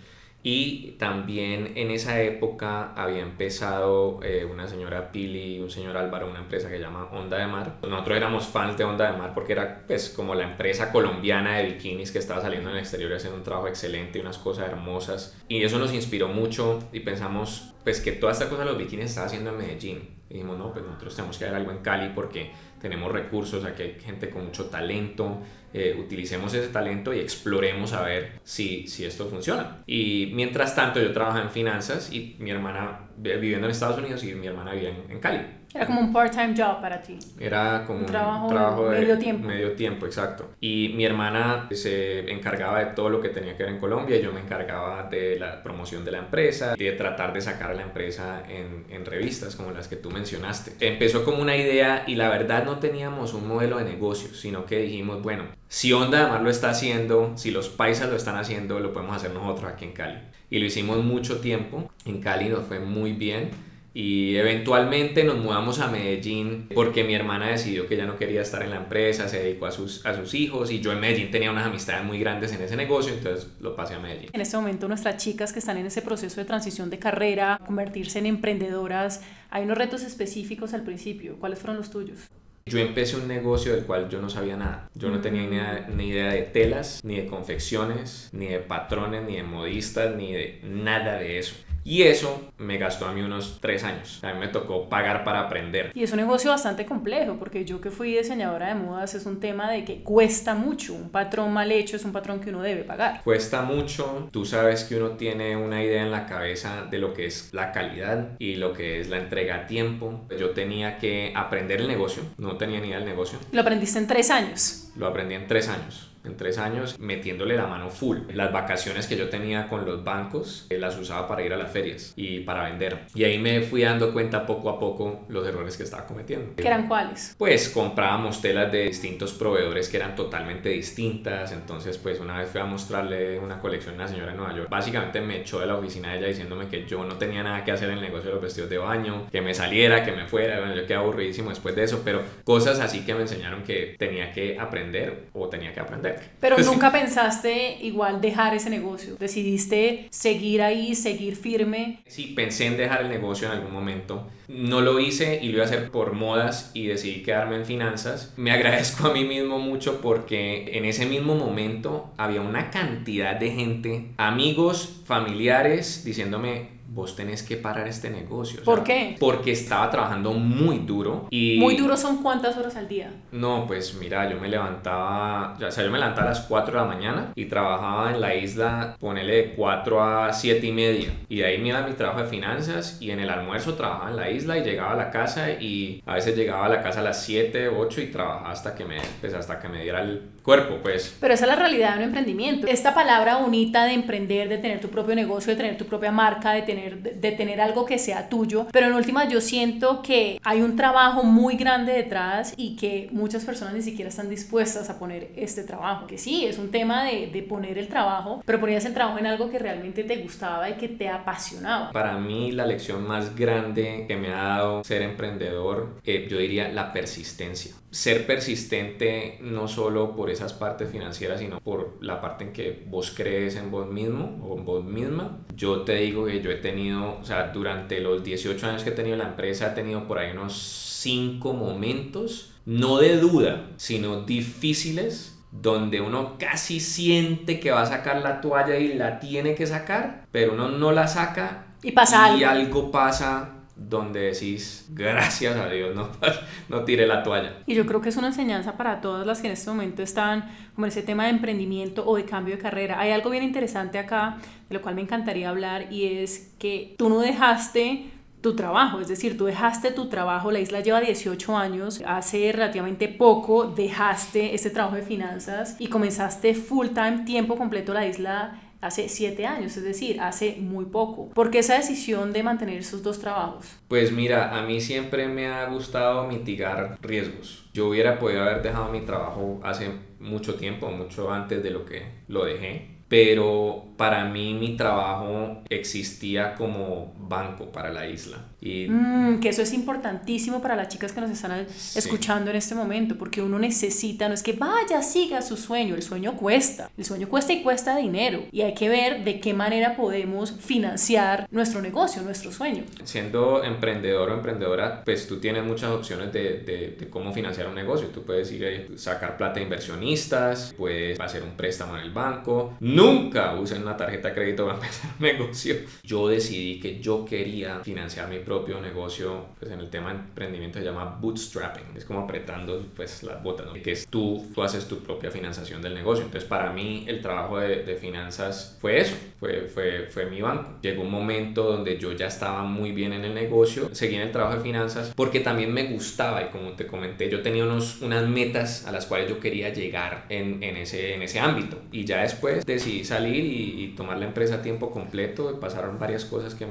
Y 0.47 0.91
también 0.99 1.71
en 1.73 1.89
esa 1.89 2.21
época 2.21 2.93
había 2.93 3.23
empezado 3.23 4.19
eh, 4.21 4.45
una 4.45 4.67
señora 4.67 5.11
Pili 5.11 5.55
y 5.55 5.59
un 5.59 5.71
señor 5.71 5.97
Álvaro, 5.97 6.29
una 6.29 6.37
empresa 6.37 6.69
que 6.69 6.75
se 6.75 6.81
llama 6.81 7.09
Onda 7.11 7.39
de 7.39 7.47
Mar. 7.47 7.77
Nosotros 7.81 8.15
éramos 8.15 8.45
fans 8.45 8.77
de 8.77 8.83
Onda 8.83 9.11
de 9.11 9.17
Mar 9.17 9.33
porque 9.33 9.53
era 9.53 9.87
pues 9.87 10.11
como 10.11 10.35
la 10.35 10.43
empresa 10.43 10.91
colombiana 10.91 11.57
de 11.57 11.63
bikinis 11.63 12.11
que 12.11 12.19
estaba 12.19 12.43
saliendo 12.43 12.69
en 12.69 12.75
el 12.75 12.81
exterior 12.83 13.11
haciendo 13.11 13.39
un 13.39 13.43
trabajo 13.43 13.67
excelente 13.67 14.19
y 14.19 14.21
unas 14.21 14.37
cosas 14.37 14.67
hermosas. 14.67 15.35
Y 15.47 15.63
eso 15.63 15.79
nos 15.79 15.91
inspiró 15.95 16.27
mucho 16.27 16.77
y 16.93 16.99
pensamos 16.99 17.73
pues 17.83 17.99
que 17.99 18.11
toda 18.11 18.31
esta 18.31 18.47
cosa 18.47 18.65
de 18.65 18.69
los 18.69 18.77
bikinis 18.77 19.05
estaba 19.07 19.25
haciendo 19.25 19.49
en 19.49 19.57
Medellín. 19.57 20.09
Y 20.29 20.35
dijimos, 20.35 20.59
no, 20.59 20.71
pues 20.73 20.85
nosotros 20.85 21.15
tenemos 21.15 21.39
que 21.39 21.45
hacer 21.45 21.55
algo 21.55 21.71
en 21.71 21.79
Cali 21.79 22.11
porque 22.13 22.51
tenemos 22.81 23.11
recursos, 23.11 23.63
aquí 23.65 23.83
hay 23.83 23.97
gente 23.99 24.29
con 24.29 24.45
mucho 24.45 24.65
talento, 24.65 25.41
eh, 25.73 25.95
utilicemos 25.99 26.53
ese 26.53 26.67
talento 26.69 27.13
y 27.13 27.19
exploremos 27.19 27.93
a 27.93 28.01
ver 28.03 28.39
si, 28.43 28.87
si 28.87 29.05
esto 29.05 29.27
funciona. 29.27 29.83
Y 29.87 30.31
mientras 30.33 30.75
tanto 30.75 31.01
yo 31.01 31.11
trabajaba 31.11 31.43
en 31.43 31.51
finanzas 31.51 32.11
y 32.11 32.35
mi 32.39 32.51
hermana 32.51 33.09
viviendo 33.17 33.67
en 33.67 33.71
Estados 33.71 33.97
Unidos 33.97 34.23
y 34.23 34.33
mi 34.35 34.47
hermana 34.47 34.73
vivía 34.73 34.89
en, 34.89 35.11
en 35.11 35.19
Cali. 35.19 35.64
Era 35.75 35.85
como 35.87 35.99
un 35.99 36.13
part-time 36.13 36.53
job 36.55 36.79
para 36.79 37.01
ti. 37.01 37.19
Era 37.37 37.83
como 37.85 37.99
un 37.99 38.05
trabajo, 38.05 38.89
de 38.89 39.01
medio 39.01 39.19
tiempo. 39.19 39.45
Medio 39.45 39.73
tiempo, 39.73 40.05
exacto. 40.05 40.51
Y 40.61 40.93
mi 40.95 41.03
hermana 41.03 41.67
se 41.71 42.31
encargaba 42.31 42.79
de 42.79 42.85
todo 42.93 43.09
lo 43.09 43.19
que 43.19 43.27
tenía 43.27 43.57
que 43.57 43.63
ver 43.63 43.73
en 43.73 43.79
Colombia, 43.79 44.17
yo 44.17 44.31
me 44.31 44.39
encargaba 44.39 45.03
de 45.09 45.37
la 45.37 45.61
promoción 45.61 46.05
de 46.05 46.11
la 46.11 46.19
empresa, 46.19 46.75
de 46.75 46.91
tratar 46.93 47.33
de 47.33 47.41
sacar 47.41 47.71
a 47.71 47.73
la 47.73 47.81
empresa 47.81 48.43
en, 48.47 48.85
en 48.89 49.05
revistas 49.05 49.57
como 49.57 49.71
las 49.71 49.89
que 49.89 49.97
tú 49.97 50.09
mencionaste. 50.09 50.73
Empezó 50.79 51.25
como 51.25 51.41
una 51.41 51.57
idea 51.57 52.05
y 52.07 52.15
la 52.15 52.29
verdad 52.29 52.63
no 52.63 52.79
teníamos 52.79 53.33
un 53.33 53.45
modelo 53.45 53.77
de 53.77 53.83
negocio, 53.83 54.33
sino 54.33 54.65
que 54.65 54.79
dijimos, 54.79 55.21
bueno, 55.21 55.43
si 55.67 55.91
Onda 55.91 56.21
además 56.21 56.41
lo 56.41 56.49
está 56.49 56.69
haciendo, 56.69 57.33
si 57.35 57.51
los 57.51 57.67
paisas 57.67 58.09
lo 58.09 58.15
están 58.15 58.37
haciendo, 58.37 58.79
lo 58.79 58.93
podemos 58.93 59.17
hacer 59.17 59.31
nosotros 59.31 59.69
aquí 59.73 59.83
en 59.83 59.91
Cali. 59.91 60.19
Y 60.49 60.59
lo 60.59 60.65
hicimos 60.65 61.03
mucho 61.03 61.41
tiempo. 61.41 61.91
En 62.05 62.21
Cali 62.21 62.47
nos 62.47 62.65
fue 62.65 62.79
muy 62.79 63.11
bien 63.11 63.49
y 63.95 64.35
eventualmente 64.35 65.23
nos 65.23 65.37
mudamos 65.37 65.79
a 65.79 65.87
Medellín 65.87 66.67
porque 66.75 67.05
mi 67.05 67.15
hermana 67.15 67.47
decidió 67.47 67.87
que 67.87 67.95
ya 67.95 68.05
no 68.05 68.17
quería 68.17 68.41
estar 68.41 68.61
en 68.61 68.71
la 68.71 68.75
empresa, 68.75 69.29
se 69.29 69.39
dedicó 69.39 69.67
a 69.67 69.71
sus, 69.71 70.05
a 70.05 70.13
sus 70.13 70.33
hijos 70.33 70.69
y 70.69 70.81
yo 70.81 70.91
en 70.91 70.99
Medellín 70.99 71.31
tenía 71.31 71.49
unas 71.49 71.65
amistades 71.65 72.03
muy 72.03 72.19
grandes 72.19 72.51
en 72.51 72.61
ese 72.61 72.75
negocio, 72.75 73.13
entonces 73.13 73.47
lo 73.61 73.73
pasé 73.73 73.93
a 73.93 73.99
Medellín. 73.99 74.31
En 74.33 74.41
este 74.41 74.57
momento 74.57 74.89
nuestras 74.89 75.15
chicas 75.15 75.53
que 75.53 75.59
están 75.59 75.77
en 75.77 75.85
ese 75.85 76.01
proceso 76.01 76.41
de 76.41 76.45
transición 76.45 76.89
de 76.89 76.99
carrera, 76.99 77.57
convertirse 77.65 78.19
en 78.19 78.25
emprendedoras, 78.25 79.21
hay 79.49 79.63
unos 79.63 79.77
retos 79.77 80.03
específicos 80.03 80.73
al 80.73 80.83
principio. 80.83 81.37
¿Cuáles 81.39 81.59
fueron 81.59 81.77
los 81.77 81.89
tuyos? 81.89 82.27
Yo 82.65 82.79
empecé 82.79 83.15
un 83.15 83.29
negocio 83.29 83.73
del 83.73 83.85
cual 83.85 84.09
yo 84.09 84.19
no 84.19 84.29
sabía 84.29 84.57
nada. 84.57 84.89
Yo 84.93 85.09
no 85.09 85.21
tenía 85.21 85.85
ni, 85.87 85.95
ni, 85.95 86.09
idea 86.09 86.33
de 86.33 86.41
telas, 86.41 86.99
ni 87.05 87.15
de 87.15 87.27
confecciones, 87.27 88.29
ni 88.33 88.47
de 88.47 88.59
patrones, 88.59 89.23
ni 89.23 89.37
de 89.37 89.43
modistas, 89.43 90.13
ni 90.17 90.33
de 90.33 90.59
nada 90.63 91.19
de 91.19 91.39
eso. 91.39 91.55
Y 91.87 92.01
eso 92.01 92.51
me 92.57 92.79
gastó 92.79 93.05
a 93.05 93.11
mí 93.11 93.21
unos 93.21 93.59
tres 93.61 93.83
años. 93.83 94.19
A 94.23 94.33
mí 94.33 94.39
me 94.39 94.47
tocó 94.47 94.89
pagar 94.89 95.23
para 95.23 95.41
aprender. 95.41 95.91
Y 95.93 96.03
es 96.03 96.11
un 96.11 96.17
negocio 96.17 96.49
bastante 96.49 96.83
complejo, 96.83 97.35
porque 97.37 97.63
yo 97.63 97.79
que 97.79 97.91
fui 97.91 98.17
diseñadora 98.17 98.69
de 98.69 98.75
modas 98.75 99.13
es 99.13 99.27
un 99.27 99.39
tema 99.39 99.71
de 99.71 99.85
que 99.85 100.01
cuesta 100.01 100.55
mucho. 100.55 100.95
Un 100.95 101.11
patrón 101.11 101.53
mal 101.53 101.71
hecho 101.71 101.95
es 101.95 102.03
un 102.03 102.11
patrón 102.11 102.39
que 102.39 102.49
uno 102.49 102.63
debe 102.63 102.83
pagar. 102.83 103.21
Cuesta 103.23 103.61
mucho. 103.61 104.29
Tú 104.31 104.45
sabes 104.45 104.83
que 104.83 104.95
uno 104.95 105.11
tiene 105.11 105.55
una 105.55 105.83
idea 105.83 106.01
en 106.01 106.09
la 106.09 106.25
cabeza 106.25 106.87
de 106.89 106.97
lo 106.97 107.13
que 107.13 107.27
es 107.27 107.53
la 107.53 107.71
calidad 107.71 108.31
y 108.39 108.55
lo 108.55 108.73
que 108.73 108.99
es 108.99 109.09
la 109.09 109.19
entrega 109.19 109.55
a 109.55 109.67
tiempo. 109.67 110.25
Yo 110.39 110.49
tenía 110.51 110.97
que 110.97 111.33
aprender 111.35 111.81
el 111.81 111.87
negocio. 111.87 112.23
No 112.39 112.57
tenía 112.57 112.79
ni 112.79 112.87
idea 112.87 112.97
del 112.97 113.07
negocio. 113.07 113.37
Lo 113.51 113.61
aprendiste 113.61 113.99
en 113.99 114.07
tres 114.07 114.31
años. 114.31 114.89
Lo 114.95 115.05
aprendí 115.05 115.35
en 115.35 115.45
tres 115.45 115.69
años 115.69 116.14
en 116.25 116.37
tres 116.37 116.57
años 116.57 116.97
metiéndole 116.99 117.55
la 117.55 117.67
mano 117.67 117.89
full. 117.89 118.19
Las 118.33 118.51
vacaciones 118.51 119.07
que 119.07 119.17
yo 119.17 119.29
tenía 119.29 119.67
con 119.67 119.85
los 119.85 120.03
bancos 120.03 120.67
eh, 120.69 120.77
las 120.77 120.97
usaba 120.97 121.27
para 121.27 121.43
ir 121.43 121.53
a 121.53 121.57
las 121.57 121.71
ferias 121.71 122.13
y 122.15 122.41
para 122.41 122.63
vender. 122.63 123.05
Y 123.13 123.23
ahí 123.23 123.37
me 123.39 123.61
fui 123.61 123.81
dando 123.83 124.13
cuenta 124.13 124.45
poco 124.45 124.69
a 124.69 124.79
poco 124.79 125.25
los 125.29 125.47
errores 125.47 125.77
que 125.77 125.83
estaba 125.83 126.05
cometiendo. 126.05 126.55
¿Qué 126.55 126.67
eran 126.67 126.87
cuáles? 126.87 127.35
Pues 127.37 127.69
comprábamos 127.69 128.41
telas 128.41 128.71
de 128.71 128.83
distintos 128.83 129.33
proveedores 129.33 129.89
que 129.89 129.97
eran 129.97 130.15
totalmente 130.15 130.69
distintas. 130.69 131.51
Entonces 131.51 131.97
pues 131.97 132.19
una 132.19 132.37
vez 132.39 132.49
fui 132.49 132.61
a 132.61 132.65
mostrarle 132.65 133.39
una 133.39 133.59
colección 133.59 133.95
a 133.95 133.97
una 133.97 134.07
señora 134.07 134.31
en 134.31 134.37
Nueva 134.37 134.55
York. 134.55 134.69
Básicamente 134.69 135.21
me 135.21 135.41
echó 135.41 135.59
de 135.59 135.67
la 135.67 135.75
oficina 135.75 136.11
de 136.11 136.19
ella 136.19 136.27
diciéndome 136.27 136.67
que 136.67 136.85
yo 136.85 137.03
no 137.03 137.17
tenía 137.17 137.43
nada 137.43 137.63
que 137.63 137.71
hacer 137.71 137.89
en 137.89 137.97
el 137.97 138.01
negocio 138.01 138.29
de 138.29 138.33
los 138.33 138.41
vestidos 138.41 138.69
de 138.69 138.77
baño, 138.77 139.27
que 139.31 139.41
me 139.41 139.53
saliera, 139.53 140.03
que 140.03 140.11
me 140.11 140.25
fuera. 140.27 140.59
Bueno, 140.59 140.75
yo 140.75 140.85
quedé 140.85 140.95
aburridísimo 140.95 141.49
después 141.49 141.75
de 141.75 141.83
eso, 141.83 142.01
pero 142.03 142.21
cosas 142.43 142.79
así 142.79 143.05
que 143.05 143.13
me 143.13 143.21
enseñaron 143.21 143.63
que 143.63 143.95
tenía 143.97 144.31
que 144.31 144.57
aprender 144.59 145.27
o 145.33 145.47
tenía 145.49 145.73
que 145.73 145.79
aprender. 145.79 146.14
Pero 146.39 146.57
nunca 146.59 146.91
pensaste 146.91 147.77
igual 147.81 148.21
dejar 148.21 148.53
ese 148.53 148.69
negocio. 148.69 149.15
Decidiste 149.19 150.07
seguir 150.11 150.61
ahí, 150.61 150.95
seguir 150.95 151.35
firme. 151.35 151.99
Sí, 152.07 152.33
pensé 152.35 152.67
en 152.67 152.77
dejar 152.77 153.01
el 153.01 153.09
negocio 153.09 153.47
en 153.47 153.53
algún 153.53 153.73
momento. 153.73 154.27
No 154.47 154.81
lo 154.81 154.99
hice 154.99 155.39
y 155.41 155.47
lo 155.47 155.55
iba 155.55 155.63
a 155.63 155.65
hacer 155.65 155.89
por 155.89 156.13
modas 156.13 156.71
y 156.73 156.85
decidí 156.85 157.23
quedarme 157.23 157.55
en 157.55 157.65
finanzas. 157.65 158.33
Me 158.37 158.51
agradezco 158.55 159.07
a 159.07 159.13
mí 159.13 159.25
mismo 159.25 159.59
mucho 159.59 160.01
porque 160.01 160.77
en 160.77 160.85
ese 160.85 161.05
mismo 161.05 161.35
momento 161.35 162.13
había 162.17 162.41
una 162.41 162.69
cantidad 162.69 163.35
de 163.35 163.51
gente, 163.51 164.11
amigos, 164.17 165.01
familiares, 165.05 166.03
diciéndome, 166.03 166.74
vos 166.95 167.13
tenés 167.13 167.43
que 167.43 167.57
parar 167.57 167.89
este 167.89 168.09
negocio. 168.09 168.63
¿Por 168.63 168.81
qué? 168.81 169.17
Porque 169.19 169.51
estaba 169.51 169.89
trabajando 169.89 170.31
muy 170.31 170.79
duro 170.79 171.27
y... 171.29 171.59
¿Muy 171.59 171.75
duro 171.75 171.97
son 171.97 172.23
cuántas 172.23 172.55
horas 172.57 172.77
al 172.77 172.87
día? 172.87 173.11
No, 173.33 173.67
pues 173.67 173.95
mira, 173.95 174.29
yo 174.29 174.39
me 174.39 174.47
levantaba, 174.47 175.57
o 175.61 175.71
sea, 175.71 175.83
yo 175.83 175.91
me 175.91 175.99
levantaba 175.99 176.27
a 176.27 176.29
las 176.29 176.41
4 176.41 176.73
de 176.73 176.79
la 176.79 176.87
mañana 176.87 177.31
y 177.35 177.45
trabajaba 177.45 178.13
en 178.13 178.21
la 178.21 178.33
isla, 178.33 178.95
ponele 178.97 179.35
de 179.35 179.53
4 179.55 180.03
a 180.03 180.31
7 180.31 180.65
y 180.65 180.71
media. 180.71 181.09
Y 181.27 181.39
de 181.39 181.45
ahí 181.45 181.57
me 181.57 181.67
iba 181.67 181.81
mi 181.81 181.93
trabajo 181.93 182.21
de 182.21 182.27
finanzas 182.27 183.01
y 183.01 183.11
en 183.11 183.19
el 183.19 183.29
almuerzo 183.29 183.73
trabajaba 183.73 184.11
en 184.11 184.15
la 184.15 184.29
isla 184.31 184.57
y 184.57 184.63
llegaba 184.63 184.93
a 184.93 184.95
la 184.95 185.11
casa 185.11 185.51
y 185.51 186.01
a 186.05 186.13
veces 186.13 186.37
llegaba 186.37 186.65
a 186.67 186.69
la 186.69 186.81
casa 186.81 187.01
a 187.01 187.03
las 187.03 187.21
7, 187.25 187.67
8 187.67 188.01
y 188.01 188.07
trabajaba 188.07 188.51
hasta 188.51 188.73
que 188.73 188.85
me, 188.85 189.01
pues 189.19 189.33
hasta 189.33 189.59
que 189.59 189.67
me 189.67 189.83
diera 189.83 190.01
el 190.01 190.34
cuerpo, 190.45 190.77
pues. 190.81 191.17
Pero 191.19 191.33
esa 191.33 191.45
es 191.45 191.49
la 191.49 191.55
realidad 191.55 191.93
de 191.93 191.97
un 191.97 192.03
emprendimiento. 192.05 192.67
Esta 192.67 192.93
palabra 192.93 193.37
bonita 193.37 193.85
de 193.85 193.93
emprender, 193.93 194.47
de 194.47 194.59
tener 194.59 194.79
tu 194.79 194.89
propio 194.89 195.15
negocio, 195.15 195.51
de 195.51 195.57
tener 195.57 195.77
tu 195.77 195.85
propia 195.85 196.11
marca, 196.11 196.53
de 196.53 196.61
tener 196.61 197.01
de 197.01 197.31
tener 197.31 197.59
algo 197.59 197.85
que 197.85 197.97
sea 197.97 198.29
tuyo, 198.29 198.67
pero 198.71 198.87
en 198.87 198.93
última 198.93 199.27
yo 199.27 199.41
siento 199.41 200.01
que 200.01 200.39
hay 200.43 200.61
un 200.61 200.75
trabajo 200.75 201.23
muy 201.23 201.55
grande 201.55 201.93
detrás 201.93 202.53
y 202.55 202.75
que 202.75 203.09
muchas 203.11 203.43
personas 203.43 203.73
ni 203.73 203.81
siquiera 203.81 204.09
están 204.09 204.29
dispuestas 204.29 204.89
a 204.89 204.99
poner 204.99 205.31
este 205.35 205.63
trabajo, 205.63 206.07
que 206.07 206.17
sí, 206.17 206.45
es 206.45 206.57
un 206.57 206.69
tema 206.69 207.03
de, 207.05 207.27
de 207.27 207.41
poner 207.41 207.77
el 207.77 207.87
trabajo, 207.87 208.43
pero 208.45 208.59
ponías 208.59 208.85
el 208.85 208.93
trabajo 208.93 209.17
en 209.17 209.25
algo 209.25 209.49
que 209.49 209.59
realmente 209.59 210.03
te 210.03 210.17
gustaba 210.17 210.69
y 210.69 210.73
que 210.73 210.87
te 210.87 211.09
apasionaba. 211.09 211.91
Para 211.91 212.17
mí 212.17 212.51
la 212.51 212.65
lección 212.65 213.07
más 213.07 213.35
grande 213.35 214.05
que 214.07 214.15
me 214.15 214.29
ha 214.29 214.43
dado 214.43 214.83
ser 214.83 215.01
emprendedor, 215.01 215.99
eh, 216.03 216.27
yo 216.29 216.37
diría 216.37 216.69
la 216.69 216.93
persistencia. 216.93 217.73
Ser 217.95 218.27
persistente 218.27 219.37
no 219.39 219.69
solo 219.69 220.17
por 220.17 220.29
esas 220.29 220.51
partes 220.51 220.91
financieras, 220.91 221.39
sino 221.39 221.61
por 221.61 221.97
la 222.01 222.19
parte 222.19 222.43
en 222.43 222.51
que 222.51 222.83
vos 222.87 223.13
crees 223.15 223.55
en 223.55 223.71
vos 223.71 223.89
mismo 223.89 224.37
o 224.45 224.57
en 224.57 224.65
vos 224.65 224.83
misma. 224.83 225.37
Yo 225.55 225.83
te 225.83 225.95
digo 225.95 226.25
que 226.25 226.41
yo 226.41 226.51
he 226.51 226.55
tenido 226.55 227.17
o 227.21 227.23
sea, 227.23 227.53
durante 227.53 228.01
los 228.01 228.21
18 228.21 228.67
años 228.67 228.83
que 228.83 228.89
he 228.89 228.93
tenido 228.93 229.15
la 229.15 229.29
empresa, 229.29 229.67
he 229.67 229.75
tenido 229.75 230.05
por 230.09 230.19
ahí 230.19 230.31
unos 230.31 230.57
5 231.03 231.53
momentos, 231.53 232.51
no 232.65 232.97
de 232.97 233.15
duda, 233.15 233.69
sino 233.77 234.23
difíciles, 234.23 235.41
donde 235.53 236.01
uno 236.01 236.35
casi 236.37 236.81
siente 236.81 237.61
que 237.61 237.71
va 237.71 237.83
a 237.83 237.85
sacar 237.85 238.21
la 238.21 238.41
toalla 238.41 238.75
y 238.75 238.95
la 238.95 239.21
tiene 239.21 239.55
que 239.55 239.67
sacar, 239.67 240.25
pero 240.33 240.51
uno 240.51 240.67
no 240.67 240.91
la 240.91 241.07
saca 241.07 241.67
y 241.81 241.93
pasa 241.93 242.35
y 242.35 242.43
algo 242.43 242.91
pasa 242.91 243.54
donde 243.75 244.21
decís, 244.21 244.87
gracias 244.93 245.55
a 245.55 245.69
Dios, 245.69 245.95
no, 245.95 246.09
no 246.69 246.83
tire 246.83 247.07
la 247.07 247.23
toalla. 247.23 247.57
Y 247.65 247.75
yo 247.75 247.85
creo 247.85 248.01
que 248.01 248.09
es 248.09 248.17
una 248.17 248.27
enseñanza 248.27 248.77
para 248.77 249.01
todas 249.01 249.25
las 249.25 249.41
que 249.41 249.47
en 249.47 249.53
este 249.53 249.69
momento 249.69 250.01
están 250.01 250.49
como 250.75 250.87
ese 250.87 251.03
tema 251.03 251.25
de 251.25 251.31
emprendimiento 251.31 252.05
o 252.05 252.15
de 252.15 252.25
cambio 252.25 252.55
de 252.55 252.61
carrera. 252.61 252.99
Hay 252.99 253.11
algo 253.11 253.29
bien 253.29 253.43
interesante 253.43 253.99
acá, 253.99 254.37
de 254.69 254.75
lo 254.75 254.81
cual 254.81 254.95
me 254.95 255.01
encantaría 255.01 255.49
hablar, 255.49 255.91
y 255.91 256.05
es 256.05 256.53
que 256.59 256.95
tú 256.97 257.09
no 257.09 257.19
dejaste 257.19 258.11
tu 258.45 258.55
trabajo, 258.55 258.99
es 258.99 259.07
decir, 259.07 259.39
tú 259.39 259.45
dejaste 259.45 259.89
tu 259.89 260.07
trabajo, 260.07 260.51
la 260.51 260.59
isla 260.59 260.79
lleva 260.81 261.01
18 261.01 261.57
años, 261.57 262.03
hace 262.05 262.51
relativamente 262.51 263.07
poco 263.07 263.65
dejaste 263.65 264.53
este 264.53 264.69
trabajo 264.69 264.97
de 264.97 265.01
finanzas 265.01 265.75
y 265.79 265.87
comenzaste 265.87 266.53
full 266.53 266.89
time, 266.89 267.23
tiempo 267.25 267.57
completo 267.57 267.91
la 267.91 268.05
isla 268.05 268.61
hace 268.85 269.09
siete 269.09 269.45
años, 269.45 269.75
es 269.77 269.83
decir, 269.83 270.19
hace 270.21 270.57
muy 270.59 270.85
poco. 270.85 271.29
¿Por 271.29 271.51
qué 271.51 271.59
esa 271.59 271.75
decisión 271.75 272.33
de 272.33 272.43
mantener 272.43 272.79
esos 272.79 273.03
dos 273.03 273.19
trabajos? 273.19 273.77
Pues 273.87 274.11
mira, 274.11 274.57
a 274.57 274.65
mí 274.65 274.81
siempre 274.81 275.27
me 275.27 275.47
ha 275.47 275.65
gustado 275.67 276.27
mitigar 276.27 276.97
riesgos. 277.01 277.69
Yo 277.73 277.87
hubiera 277.87 278.19
podido 278.19 278.43
haber 278.43 278.61
dejado 278.61 278.91
mi 278.91 279.01
trabajo 279.01 279.59
hace 279.63 279.91
mucho 280.19 280.55
tiempo, 280.55 280.89
mucho 280.89 281.31
antes 281.31 281.61
de 281.61 281.69
lo 281.71 281.85
que 281.85 282.03
lo 282.27 282.45
dejé 282.45 282.94
pero 283.07 283.85
para 283.97 284.25
mí 284.25 284.53
mi 284.53 284.75
trabajo 284.75 285.61
existía 285.69 286.55
como 286.55 287.13
banco 287.17 287.71
para 287.71 287.91
la 287.91 288.07
isla. 288.07 288.37
Y 288.59 288.87
mm, 288.89 289.39
que 289.39 289.49
eso 289.49 289.61
es 289.61 289.73
importantísimo 289.73 290.61
para 290.61 290.75
las 290.75 290.89
chicas 290.89 291.11
que 291.11 291.21
nos 291.21 291.29
están 291.29 291.67
escuchando 291.95 292.49
en 292.49 292.57
este 292.57 292.73
momento, 292.73 293.15
porque 293.17 293.41
uno 293.41 293.59
necesita, 293.59 294.27
no 294.27 294.33
es 294.33 294.41
que 294.41 294.53
vaya, 294.53 295.01
siga 295.01 295.41
su 295.41 295.55
sueño, 295.55 295.95
el 295.95 296.01
sueño 296.01 296.35
cuesta, 296.35 296.89
el 296.97 297.05
sueño 297.05 297.29
cuesta 297.29 297.53
y 297.53 297.61
cuesta 297.61 297.95
dinero, 297.95 298.45
y 298.51 298.61
hay 298.61 298.73
que 298.73 298.89
ver 298.89 299.23
de 299.23 299.39
qué 299.39 299.53
manera 299.53 299.95
podemos 299.95 300.51
financiar 300.59 301.47
nuestro 301.51 301.81
negocio, 301.81 302.23
nuestro 302.23 302.51
sueño. 302.51 302.83
Siendo 303.03 303.63
emprendedor 303.63 304.31
o 304.31 304.33
emprendedora, 304.33 305.03
pues 305.05 305.27
tú 305.27 305.39
tienes 305.39 305.63
muchas 305.63 305.91
opciones 305.91 306.33
de, 306.33 306.59
de, 306.59 306.97
de 306.99 307.09
cómo 307.09 307.31
financiar 307.33 307.67
un 307.67 307.75
negocio. 307.75 308.07
Tú 308.07 308.23
puedes 308.23 308.51
ir 308.51 308.65
a 308.65 308.97
sacar 308.97 309.37
plata 309.37 309.55
de 309.55 309.63
inversionistas, 309.63 310.73
puedes 310.75 311.19
hacer 311.19 311.43
un 311.43 311.51
préstamo 311.51 311.95
en 311.97 312.03
el 312.03 312.11
banco, 312.11 312.73
nunca 312.95 313.53
usen 313.55 313.81
una 313.81 313.97
tarjeta 313.97 314.29
de 314.29 314.33
crédito 314.33 314.65
para 314.65 314.77
empezar 314.81 315.11
un 315.19 315.25
negocio. 315.25 315.75
Yo 316.03 316.27
decidí 316.27 316.79
que 316.79 316.99
yo 316.99 317.25
quería 317.25 317.79
financiar 317.79 318.29
mi 318.29 318.39
propio 318.39 318.79
negocio, 318.81 319.47
pues 319.59 319.71
en 319.71 319.79
el 319.79 319.89
tema 319.89 320.13
de 320.13 320.19
emprendimiento 320.19 320.79
se 320.79 320.85
llama 320.85 321.17
bootstrapping, 321.19 321.95
es 321.95 322.05
como 322.05 322.21
apretando 322.21 322.85
pues 322.95 323.23
las 323.23 323.41
botas, 323.43 323.65
¿no? 323.67 323.73
que 323.73 323.91
es 323.91 324.07
tú, 324.07 324.45
tú 324.53 324.63
haces 324.63 324.87
tu 324.87 324.99
propia 324.99 325.31
financiación 325.31 325.81
del 325.81 325.93
negocio. 325.93 326.25
Entonces 326.25 326.47
para 326.47 326.71
mí 326.71 327.05
el 327.07 327.21
trabajo 327.21 327.59
de, 327.59 327.83
de 327.83 327.95
finanzas 327.95 328.77
fue 328.79 328.99
eso, 328.99 329.15
fue, 329.39 329.67
fue, 329.67 330.07
fue 330.09 330.25
mi 330.27 330.41
banco. 330.41 330.75
Llegó 330.81 331.03
un 331.03 331.11
momento 331.11 331.63
donde 331.63 331.97
yo 331.97 332.13
ya 332.13 332.27
estaba 332.27 332.63
muy 332.63 332.91
bien 332.91 333.13
en 333.13 333.25
el 333.25 333.33
negocio, 333.33 333.89
seguí 333.93 334.15
en 334.15 334.21
el 334.21 334.31
trabajo 334.31 334.57
de 334.57 334.61
finanzas 334.61 335.13
porque 335.15 335.39
también 335.39 335.73
me 335.73 335.87
gustaba 335.87 336.43
y 336.43 336.49
como 336.49 336.73
te 336.73 336.87
comenté, 336.87 337.29
yo 337.29 337.41
tenía 337.41 337.63
unos, 337.63 338.01
unas 338.01 338.27
metas 338.27 338.85
a 338.85 338.91
las 338.91 339.05
cuales 339.05 339.29
yo 339.29 339.39
quería 339.39 339.69
llegar 339.69 340.25
en, 340.29 340.61
en, 340.63 340.77
ese, 340.77 341.13
en 341.13 341.21
ese 341.21 341.39
ámbito 341.39 341.81
y 341.91 342.05
ya 342.05 342.21
después 342.21 342.65
decidí 342.65 342.84
decidí 342.85 343.03
salir 343.03 343.45
y, 343.45 343.93
tomar 343.95 344.17
la 344.17 344.25
empresa 344.25 344.55
a 344.55 344.61
tiempo 344.61 344.91
completo. 344.91 345.59
Pasaron 345.59 345.99
varias 345.99 346.25
cosas 346.25 346.55
que, 346.55 346.67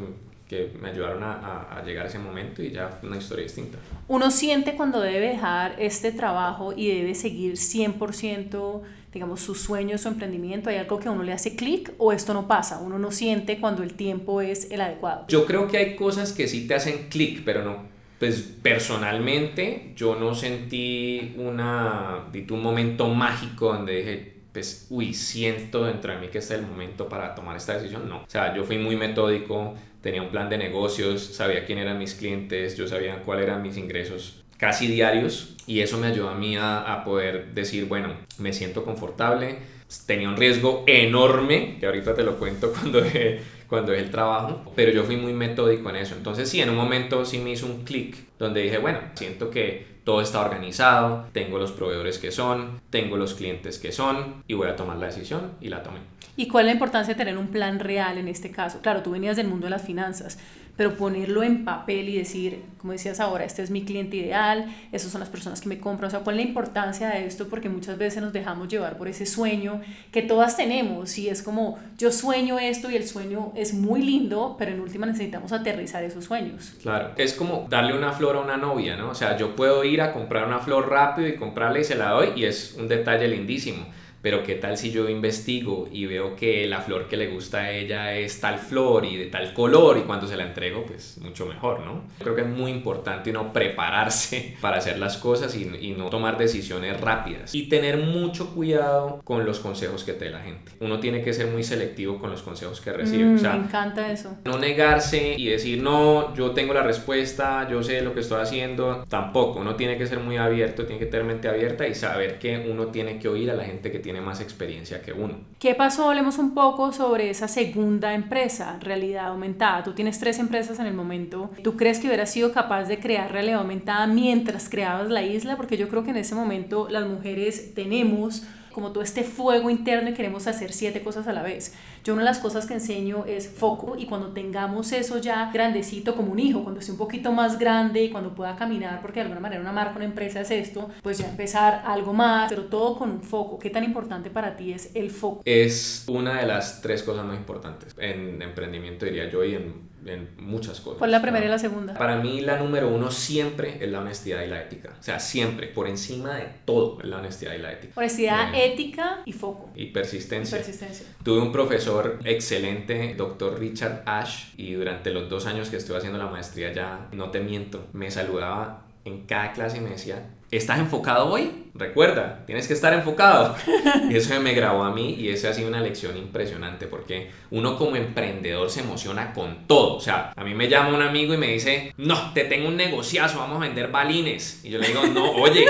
que 0.49 0.73
me 0.81 0.91
ayudaron 0.91 1.23
a, 1.23 1.69
a, 1.71 1.83
llegar 1.85 2.07
a 2.07 2.09
ese 2.09 2.19
momento 2.19 2.63
y 2.63 2.71
ya 2.71 2.89
fue 2.89 3.09
una 3.09 3.19
historia 3.19 3.45
distinta. 3.45 3.79
Uno 4.09 4.31
siente 4.31 4.75
cuando 4.77 5.01
debe 5.01 5.21
dejar 5.21 5.77
este 5.79 6.13
trabajo 6.13 6.73
y 6.77 6.89
debe 6.89 7.15
seguir 7.15 7.55
100% 7.55 8.83
digamos, 9.15 9.41
su 9.41 9.55
sueño, 9.55 9.97
su 9.97 10.09
emprendimiento, 10.09 10.71
¿hay 10.71 10.77
algo 10.77 10.99
que 10.99 11.07
a 11.07 11.13
uno 11.13 11.23
le 11.23 11.33
hace 11.33 11.55
clic 11.55 11.93
o 11.99 12.13
esto 12.13 12.35
no 12.35 12.49
pasa? 12.49 12.81
Uno 12.81 12.99
no 12.99 13.13
siente 13.13 13.61
cuando 13.61 13.85
el 13.85 13.95
tiempo 13.95 14.41
es 14.41 14.73
el 14.73 14.81
adecuado. 14.81 15.27
Yo 15.29 15.47
creo 15.47 15.69
que 15.69 15.79
hay 15.79 15.95
cosas 15.95 16.33
que 16.33 16.49
sí 16.49 16.67
te 16.67 16.75
hacen 16.75 17.07
clic, 17.09 17.43
pero 17.45 17.65
no. 17.65 17.85
Pues 18.19 18.41
personalmente 18.41 19.93
yo 19.95 20.17
no 20.17 20.35
sentí 20.35 21.35
una, 21.39 22.25
un 22.51 22.63
momento 22.63 23.09
mágico 23.09 23.73
donde 23.73 23.97
dije, 23.97 24.34
pues, 24.55 24.87
uy, 24.89 25.13
siento 25.13 25.85
dentro 25.85 26.13
de 26.15 26.21
mí 26.21 26.29
que 26.29 26.39
este 26.39 26.55
es 26.55 26.61
el 26.61 26.67
momento 26.67 27.09
para 27.09 27.35
tomar 27.35 27.57
esta 27.57 27.75
decisión. 27.75 28.09
No, 28.09 28.19
o 28.19 28.31
sea, 28.31 28.55
yo 28.55 28.65
fui 28.65 28.79
muy 28.79 28.97
metódico, 28.97 29.75
tenía 30.01 30.23
un 30.23 30.31
plan 30.31 30.49
de 30.49 30.57
negocios, 30.57 31.23
sabía 31.23 31.67
quién 31.67 31.79
eran 31.79 31.99
mis 31.99 32.15
clientes, 32.15 32.77
yo 32.77 32.87
sabía 32.87 33.21
cuáles 33.23 33.47
eran 33.47 33.63
mis 33.63 33.77
ingresos 33.77 34.45
casi 34.57 34.87
diarios 34.87 35.57
y 35.67 35.81
eso 35.81 35.99
me 35.99 36.07
ayudó 36.07 36.31
a 36.31 36.37
mí 36.37 36.57
a, 36.57 36.81
a 36.81 37.05
poder 37.05 37.53
decir, 37.53 37.87
bueno, 37.87 38.15
me 38.39 38.53
siento 38.53 38.85
confortable, 38.85 39.59
tenía 40.07 40.29
un 40.29 40.37
riesgo 40.37 40.85
enorme, 40.87 41.77
que 41.81 41.87
ahorita 41.87 42.15
te 42.15 42.23
lo 42.23 42.39
cuento 42.39 42.73
cuando 42.81 43.01
dejé, 43.01 43.41
cuando 43.69 43.93
dejé 43.93 44.05
el 44.05 44.11
trabajo, 44.11 44.73
pero 44.77 44.93
yo 44.93 45.03
fui 45.05 45.17
muy 45.17 45.33
metódico 45.33 45.91
en 45.91 45.97
eso. 45.97 46.15
Entonces 46.15 46.49
sí, 46.49 46.61
en 46.61 46.71
un 46.71 46.77
momento 46.77 47.25
sí 47.25 47.39
me 47.39 47.51
hizo 47.51 47.67
un 47.67 47.85
clic 47.85 48.17
donde 48.39 48.63
dije, 48.63 48.79
bueno, 48.79 49.01
siento 49.15 49.51
que 49.51 49.94
todo 50.05 50.21
está 50.21 50.41
organizado, 50.41 51.27
tengo 51.33 51.59
los 51.59 51.73
proveedores 51.73 52.19
que 52.19 52.31
son, 52.31 52.81
tengo 52.91 53.17
los 53.17 53.35
clientes 53.35 53.79
que 53.79 53.91
son 53.91 54.45
y 54.47 54.55
voy 54.55 54.69
a 54.69 54.77
tomar 54.77 54.99
la 54.99 55.07
decisión 55.07 55.53
y 55.61 55.69
la 55.69 55.83
tomé. 55.83 56.01
¿Y 56.37 56.49
cuál 56.49 56.65
es 56.65 56.67
la 56.67 56.73
importancia 56.73 57.15
de 57.15 57.19
tener 57.19 57.39
un 57.39 57.49
plan 57.49 57.79
real 57.79 58.19
en 58.19 58.29
este 58.29 58.51
caso? 58.51 58.81
Claro, 58.81 59.03
tú 59.03 59.13
venías 59.13 59.37
del 59.37 59.49
mundo 59.49 59.67
de 59.67 59.71
las 59.71 59.83
finanzas, 59.83 60.39
pero 60.77 60.97
ponerlo 60.97 61.43
en 61.43 61.65
papel 61.65 62.09
y 62.09 62.19
decir, 62.19 62.63
como 62.79 62.93
decías 62.93 63.21
ahora, 63.21 63.45
este 63.45 63.63
es 63.63 63.71
mi 63.71 63.85
cliente 63.85 64.17
ideal, 64.17 64.67
esas 64.91 65.13
son 65.13 65.21
las 65.21 65.29
personas 65.29 65.61
que 65.61 65.69
me 65.69 65.79
compran, 65.79 66.09
o 66.09 66.11
sea, 66.11 66.21
¿cuál 66.21 66.39
es 66.39 66.45
la 66.45 66.49
importancia 66.49 67.09
de 67.11 67.27
esto? 67.27 67.47
Porque 67.49 67.69
muchas 67.69 67.97
veces 67.97 68.21
nos 68.21 68.33
dejamos 68.33 68.69
llevar 68.69 68.99
por 68.99 69.07
ese 69.07 69.27
sueño 69.27 69.81
que 70.11 70.23
todas 70.23 70.57
tenemos 70.57 71.17
y 71.17 71.29
es 71.29 71.43
como, 71.43 71.79
yo 71.97 72.11
sueño 72.11 72.59
esto 72.59 72.91
y 72.91 72.97
el 72.97 73.07
sueño 73.07 73.53
es 73.55 73.73
muy 73.73 74.03
lindo, 74.03 74.57
pero 74.59 74.73
en 74.73 74.81
última 74.81 75.07
necesitamos 75.07 75.53
aterrizar 75.53 76.03
esos 76.03 76.25
sueños. 76.25 76.73
Claro, 76.83 77.13
es 77.17 77.35
como 77.35 77.67
darle 77.71 77.97
una 77.97 78.13
flor 78.13 78.37
a 78.37 78.41
una 78.41 78.57
novia, 78.57 78.97
¿no? 78.97 79.11
O 79.11 79.15
sea, 79.15 79.37
yo 79.37 79.55
puedo 79.55 79.85
ir 79.85 80.03
a 80.03 80.13
comprar 80.13 80.47
una 80.47 80.59
flor 80.59 80.91
rápido 80.91 81.29
y 81.29 81.37
comprarla 81.37 81.79
y 81.79 81.85
se 81.85 81.95
la 81.95 82.11
doy 82.11 82.31
y 82.35 82.47
es 82.47 82.75
un 82.77 82.89
detalle 82.89 83.29
lindísimo 83.29 83.87
pero 84.25 84.43
qué 84.43 84.55
tal 84.55 84.79
si 84.79 84.91
yo 84.91 85.07
investigo 85.11 85.87
y 85.93 86.07
veo 86.07 86.35
que 86.35 86.67
la 86.67 86.81
flor 86.81 87.09
que 87.09 87.19
le 87.19 87.27
gusta 87.27 87.59
a 87.59 87.71
ella 87.71 88.17
es 88.17 88.41
tal 88.41 88.59
flor 88.59 89.05
y 89.05 89.19
de 89.19 89.27
tal 89.27 89.53
color 89.53 89.99
y 89.99 90.01
cuando 90.01 90.27
se 90.27 90.35
la 90.35 90.47
entrego, 90.47 90.87
pues 90.87 91.19
mucho 91.21 91.45
mejor, 91.45 91.81
¿no? 91.81 92.05
Creo 92.21 92.35
que 92.35 92.41
es 92.41 92.47
muy 92.47 92.71
importante 92.71 93.35
no 93.35 93.53
prepararse 93.53 94.57
para 94.63 94.79
hacer 94.79 94.99
las 94.99 95.19
cosas 95.19 95.55
y, 95.55 95.71
y 95.79 95.91
no 95.91 96.09
tomar 96.09 96.39
decisiones 96.39 96.99
rápidas 97.03 97.55
y 97.55 97.69
tener 97.69 97.99
mucho 97.99 98.55
cuidado 98.55 99.21
con 99.25 99.45
los 99.45 99.59
consejos 99.59 100.05
que 100.05 100.15
te 100.15 100.31
da 100.31 100.39
la 100.39 100.41
gente. 100.41 100.73
Uno 100.81 101.01
tiene 101.01 101.21
que 101.21 101.35
ser 101.35 101.49
muy 101.49 101.63
selectivo 101.63 102.19
con 102.19 102.31
los 102.31 102.41
consejos 102.41 102.81
que 102.81 102.95
recibe. 102.95 103.25
Mm, 103.25 103.43
me 103.43 103.57
encanta 103.57 104.11
eso. 104.11 104.39
No 104.47 104.59
negarse 104.59 105.35
y 105.37 105.49
decir, 105.49 105.83
no, 105.83 106.35
yo 106.35 106.53
tengo 106.53 106.73
la 106.73 106.83
respuesta, 106.83 107.69
yo 107.71 107.83
sé 107.83 108.01
lo 108.01 108.15
que 108.15 108.21
estoy 108.21 108.41
haciendo. 108.41 109.05
Tampoco, 109.07 109.61
uno 109.61 109.77
tiene 109.77 109.99
que 109.99 110.07
ser 110.07 110.21
muy 110.21 110.39
abierto, 110.39 110.87
tiene 110.87 110.99
que 110.99 111.07
tener 111.07 111.27
mente 111.27 111.47
abierta 111.47 111.87
y 111.87 111.95
saber 111.95 112.39
que 112.39 112.67
uno 112.71 112.87
tiene 112.87 113.19
que 113.19 113.29
oír 113.29 113.51
a 113.51 113.55
la 113.55 113.65
gente 113.65 113.93
que 113.93 113.99
tiene 113.99 114.14
más 114.21 114.41
experiencia 114.41 115.03
que 115.03 115.13
uno. 115.13 115.39
¿Qué 115.59 115.75
pasó? 115.75 116.09
Hablemos 116.09 116.39
un 116.39 116.55
poco 116.55 116.93
sobre 116.93 117.31
esa 117.31 117.49
segunda 117.49 118.15
empresa, 118.15 118.79
realidad 118.81 119.27
aumentada. 119.27 119.83
Tú 119.83 119.93
tienes 119.93 120.19
tres 120.19 120.39
empresas 120.39 120.79
en 120.79 120.87
el 120.87 120.95
momento. 120.95 121.51
¿Tú 121.63 121.77
crees 121.77 121.99
que 121.99 122.07
hubieras 122.09 122.31
sido 122.31 122.53
capaz 122.53 122.85
de 122.85 122.99
crear 122.99 123.33
realidad 123.33 123.61
aumentada 123.61 124.07
mientras 124.07 124.69
creabas 124.69 125.09
la 125.09 125.23
isla? 125.23 125.57
Porque 125.57 125.77
yo 125.77 125.89
creo 125.89 126.05
que 126.05 126.11
en 126.11 126.17
ese 126.17 126.35
momento 126.35 126.89
las 126.91 127.07
mujeres 127.07 127.75
tenemos 127.75 128.45
como 128.75 128.91
todo 128.91 129.05
este 129.05 129.23
fuego 129.23 129.71
interno 129.71 130.11
y 130.11 130.15
queremos 130.15 130.49
hacer 130.49 130.73
siete 130.73 131.01
cosas 131.03 131.29
a 131.29 131.33
la 131.33 131.43
vez. 131.43 131.75
Yo 132.03 132.13
una 132.13 132.23
de 132.23 132.29
las 132.29 132.41
cosas 132.41 132.67
que 132.67 132.75
enseño 132.75 133.25
es 133.25 133.49
foco 133.49 133.95
y 133.97 134.07
cuando 134.07 134.33
tengamos 134.33 134.93
eso 134.93 135.19
ya 135.19 135.51
grandecito 135.53 136.17
como 136.17 136.33
un 136.33 136.41
hijo, 136.41 136.65
cuando 136.65 136.81
esté 136.81 136.93
un 136.93 136.99
poquito 136.99 137.33
más 137.33 137.59
grande 137.59 138.03
y 138.03 138.11
cuando 138.11 138.35
pueda 138.35 138.57
caminar, 138.57 139.01
porque 139.01 139.21
de 139.21 139.23
alguna 139.23 139.41
manera 139.41 139.61
una 139.61 139.73
marca, 139.73 139.95
una 139.97 140.05
empresa 140.05 140.41
es 140.41 140.51
esto, 140.51 140.91
pues 141.03 141.19
ya 141.19 141.29
empezar 141.29 141.83
algo 141.87 142.13
más, 142.13 142.49
pero 142.49 142.65
todo 142.65 142.99
con 142.99 143.11
un 143.11 143.23
foco. 143.23 143.59
¿Qué 143.59 143.71
tan 143.71 143.85
importante 143.85 144.29
para 144.29 144.57
ti 144.57 144.73
es 144.73 144.91
el 144.95 145.11
foco? 145.11 145.43
Es 145.45 146.05
una 146.09 146.41
de 146.41 146.47
las 146.47 146.83
tres 146.83 147.05
cosas 147.05 147.25
más 147.25 147.37
importantes 147.37 147.95
en 147.97 148.43
emprendimiento, 148.43 149.07
diría 149.07 149.31
yo, 149.31 149.45
y 149.45 149.55
en 149.55 149.94
en 150.07 150.29
muchas 150.39 150.81
cosas. 150.81 150.99
¿Cuál 150.99 151.11
la 151.11 151.23
primera 151.23 151.45
y 151.45 151.49
la 151.49 151.59
segunda? 151.59 151.95
Para 151.95 152.17
mí 152.17 152.41
la 152.41 152.59
número 152.59 152.89
uno 152.89 153.11
siempre 153.11 153.79
es 153.85 153.91
la 153.91 154.01
honestidad 154.01 154.43
y 154.43 154.49
la 154.49 154.63
ética. 154.63 154.95
O 154.99 155.03
sea, 155.03 155.21
siempre, 155.21 155.69
por 155.69 155.89
encima 155.89 156.37
de 156.37 156.47
todo, 156.65 156.99
es 157.01 157.07
la 157.07 157.19
honestidad 157.19 157.55
y 157.55 157.59
la 157.59 157.73
ética. 157.73 157.93
Honestidad, 157.97 158.55
eh, 158.55 158.73
ética 158.73 159.23
y 159.25 159.33
foco. 159.33 159.71
Y 159.75 159.87
persistencia. 159.87 160.57
Y 160.57 160.61
persistencia. 160.61 161.07
Tuve 161.23 161.41
un 161.41 161.53
profesor 161.53 162.19
excelente, 162.25 163.15
doctor 163.17 163.59
Richard 163.59 164.03
Ash, 164.07 164.55
y 164.57 164.75
durante 164.75 165.11
los 165.11 165.29
dos 165.29 165.47
años 165.47 165.71
que 165.71 165.77
estuve 165.77 165.99
haciendo 165.99 166.19
la 166.19 166.27
maestría 166.27 166.73
ya, 166.73 167.09
no 167.13 167.31
te 167.31 167.41
miento, 167.41 167.87
me 167.93 168.11
saludaba 168.11 168.87
en 169.05 169.27
cada 169.27 169.53
clase 169.53 169.79
y 169.79 169.81
me 169.81 169.91
decía, 169.91 170.34
¿estás 170.51 170.79
enfocado 170.79 171.31
hoy? 171.31 171.65
Recuerda, 171.75 172.45
tienes 172.47 172.69
que 172.69 172.75
estar 172.75 172.93
enfocado. 172.93 173.57
Y 174.11 174.17
eso 174.17 174.39
me 174.41 174.55
grabó 174.55 174.85
a 174.85 174.93
mí 174.93 175.15
y 175.15 175.29
esa 175.29 175.51
ha 175.51 175.55
sido 175.55 175.69
una 175.69 175.81
lección 175.81 176.17
impresionante 176.17 176.87
porque 176.87 177.31
uno 177.51 177.77
como 177.77 177.97
emprendedor 177.97 178.69
se 178.71 178.81
emociona 178.81 179.33
con 179.33 179.67
todo. 179.67 179.97
O 179.97 180.01
sea, 180.01 180.33
a 180.37 180.45
mí 180.45 180.55
me 180.55 180.69
llama 180.69 180.95
un 180.95 181.03
amigo 181.03 181.33
y 181.35 181.37
me 181.37 181.49
dice, 181.49 181.93
no, 181.97 182.33
te 182.33 182.45
tengo 182.45 182.69
un 182.69 182.77
negociazo, 182.77 183.39
vamos 183.39 183.57
a 183.57 183.61
vender 183.61 183.89
balines. 183.89 184.65
Y 184.65 184.71
yo 184.71 184.79
le 184.79 184.89
digo, 184.89 185.07
no, 185.07 185.33
oye, 185.33 185.67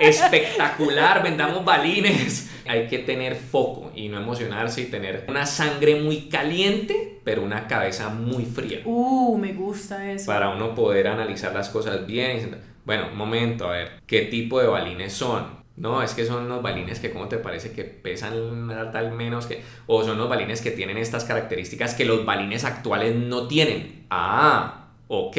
espectacular, 0.00 1.22
vendamos 1.22 1.64
balines. 1.64 2.50
Hay 2.66 2.86
que 2.86 2.98
tener 2.98 3.34
foco 3.34 3.90
y 3.94 4.08
no 4.08 4.18
emocionarse 4.18 4.82
y 4.82 4.84
tener 4.86 5.24
una 5.28 5.44
sangre 5.46 5.96
muy 5.96 6.28
caliente, 6.28 7.20
pero 7.24 7.42
una 7.42 7.66
cabeza 7.66 8.08
muy 8.10 8.44
fría. 8.44 8.80
Uh, 8.84 9.36
me 9.38 9.52
gusta 9.52 10.12
eso. 10.12 10.26
Para 10.26 10.50
uno 10.50 10.74
poder 10.74 11.08
analizar 11.08 11.52
las 11.52 11.68
cosas 11.68 12.06
bien. 12.06 12.69
Bueno, 12.90 13.06
momento, 13.14 13.68
a 13.68 13.70
ver, 13.70 14.00
¿qué 14.04 14.22
tipo 14.22 14.60
de 14.60 14.66
balines 14.66 15.12
son? 15.12 15.46
No, 15.76 16.02
es 16.02 16.12
que 16.12 16.26
son 16.26 16.46
unos 16.46 16.60
balines 16.60 16.98
que, 16.98 17.12
¿cómo 17.12 17.28
te 17.28 17.36
parece? 17.36 17.70
Que 17.70 17.84
pesan 17.84 18.68
tal 18.92 19.12
menos 19.12 19.46
que... 19.46 19.62
O 19.86 20.02
son 20.02 20.16
unos 20.16 20.28
balines 20.28 20.60
que 20.60 20.72
tienen 20.72 20.98
estas 20.98 21.22
características 21.24 21.94
que 21.94 22.04
los 22.04 22.26
balines 22.26 22.64
actuales 22.64 23.14
no 23.14 23.46
tienen. 23.46 24.06
Ah, 24.10 24.88
ok. 25.06 25.36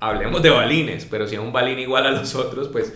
Hablemos 0.00 0.42
de 0.42 0.50
balines, 0.50 1.06
pero 1.06 1.26
si 1.26 1.36
es 1.36 1.40
un 1.40 1.50
balín 1.50 1.78
igual 1.78 2.06
a 2.06 2.10
los 2.10 2.34
otros, 2.34 2.68
pues 2.68 2.92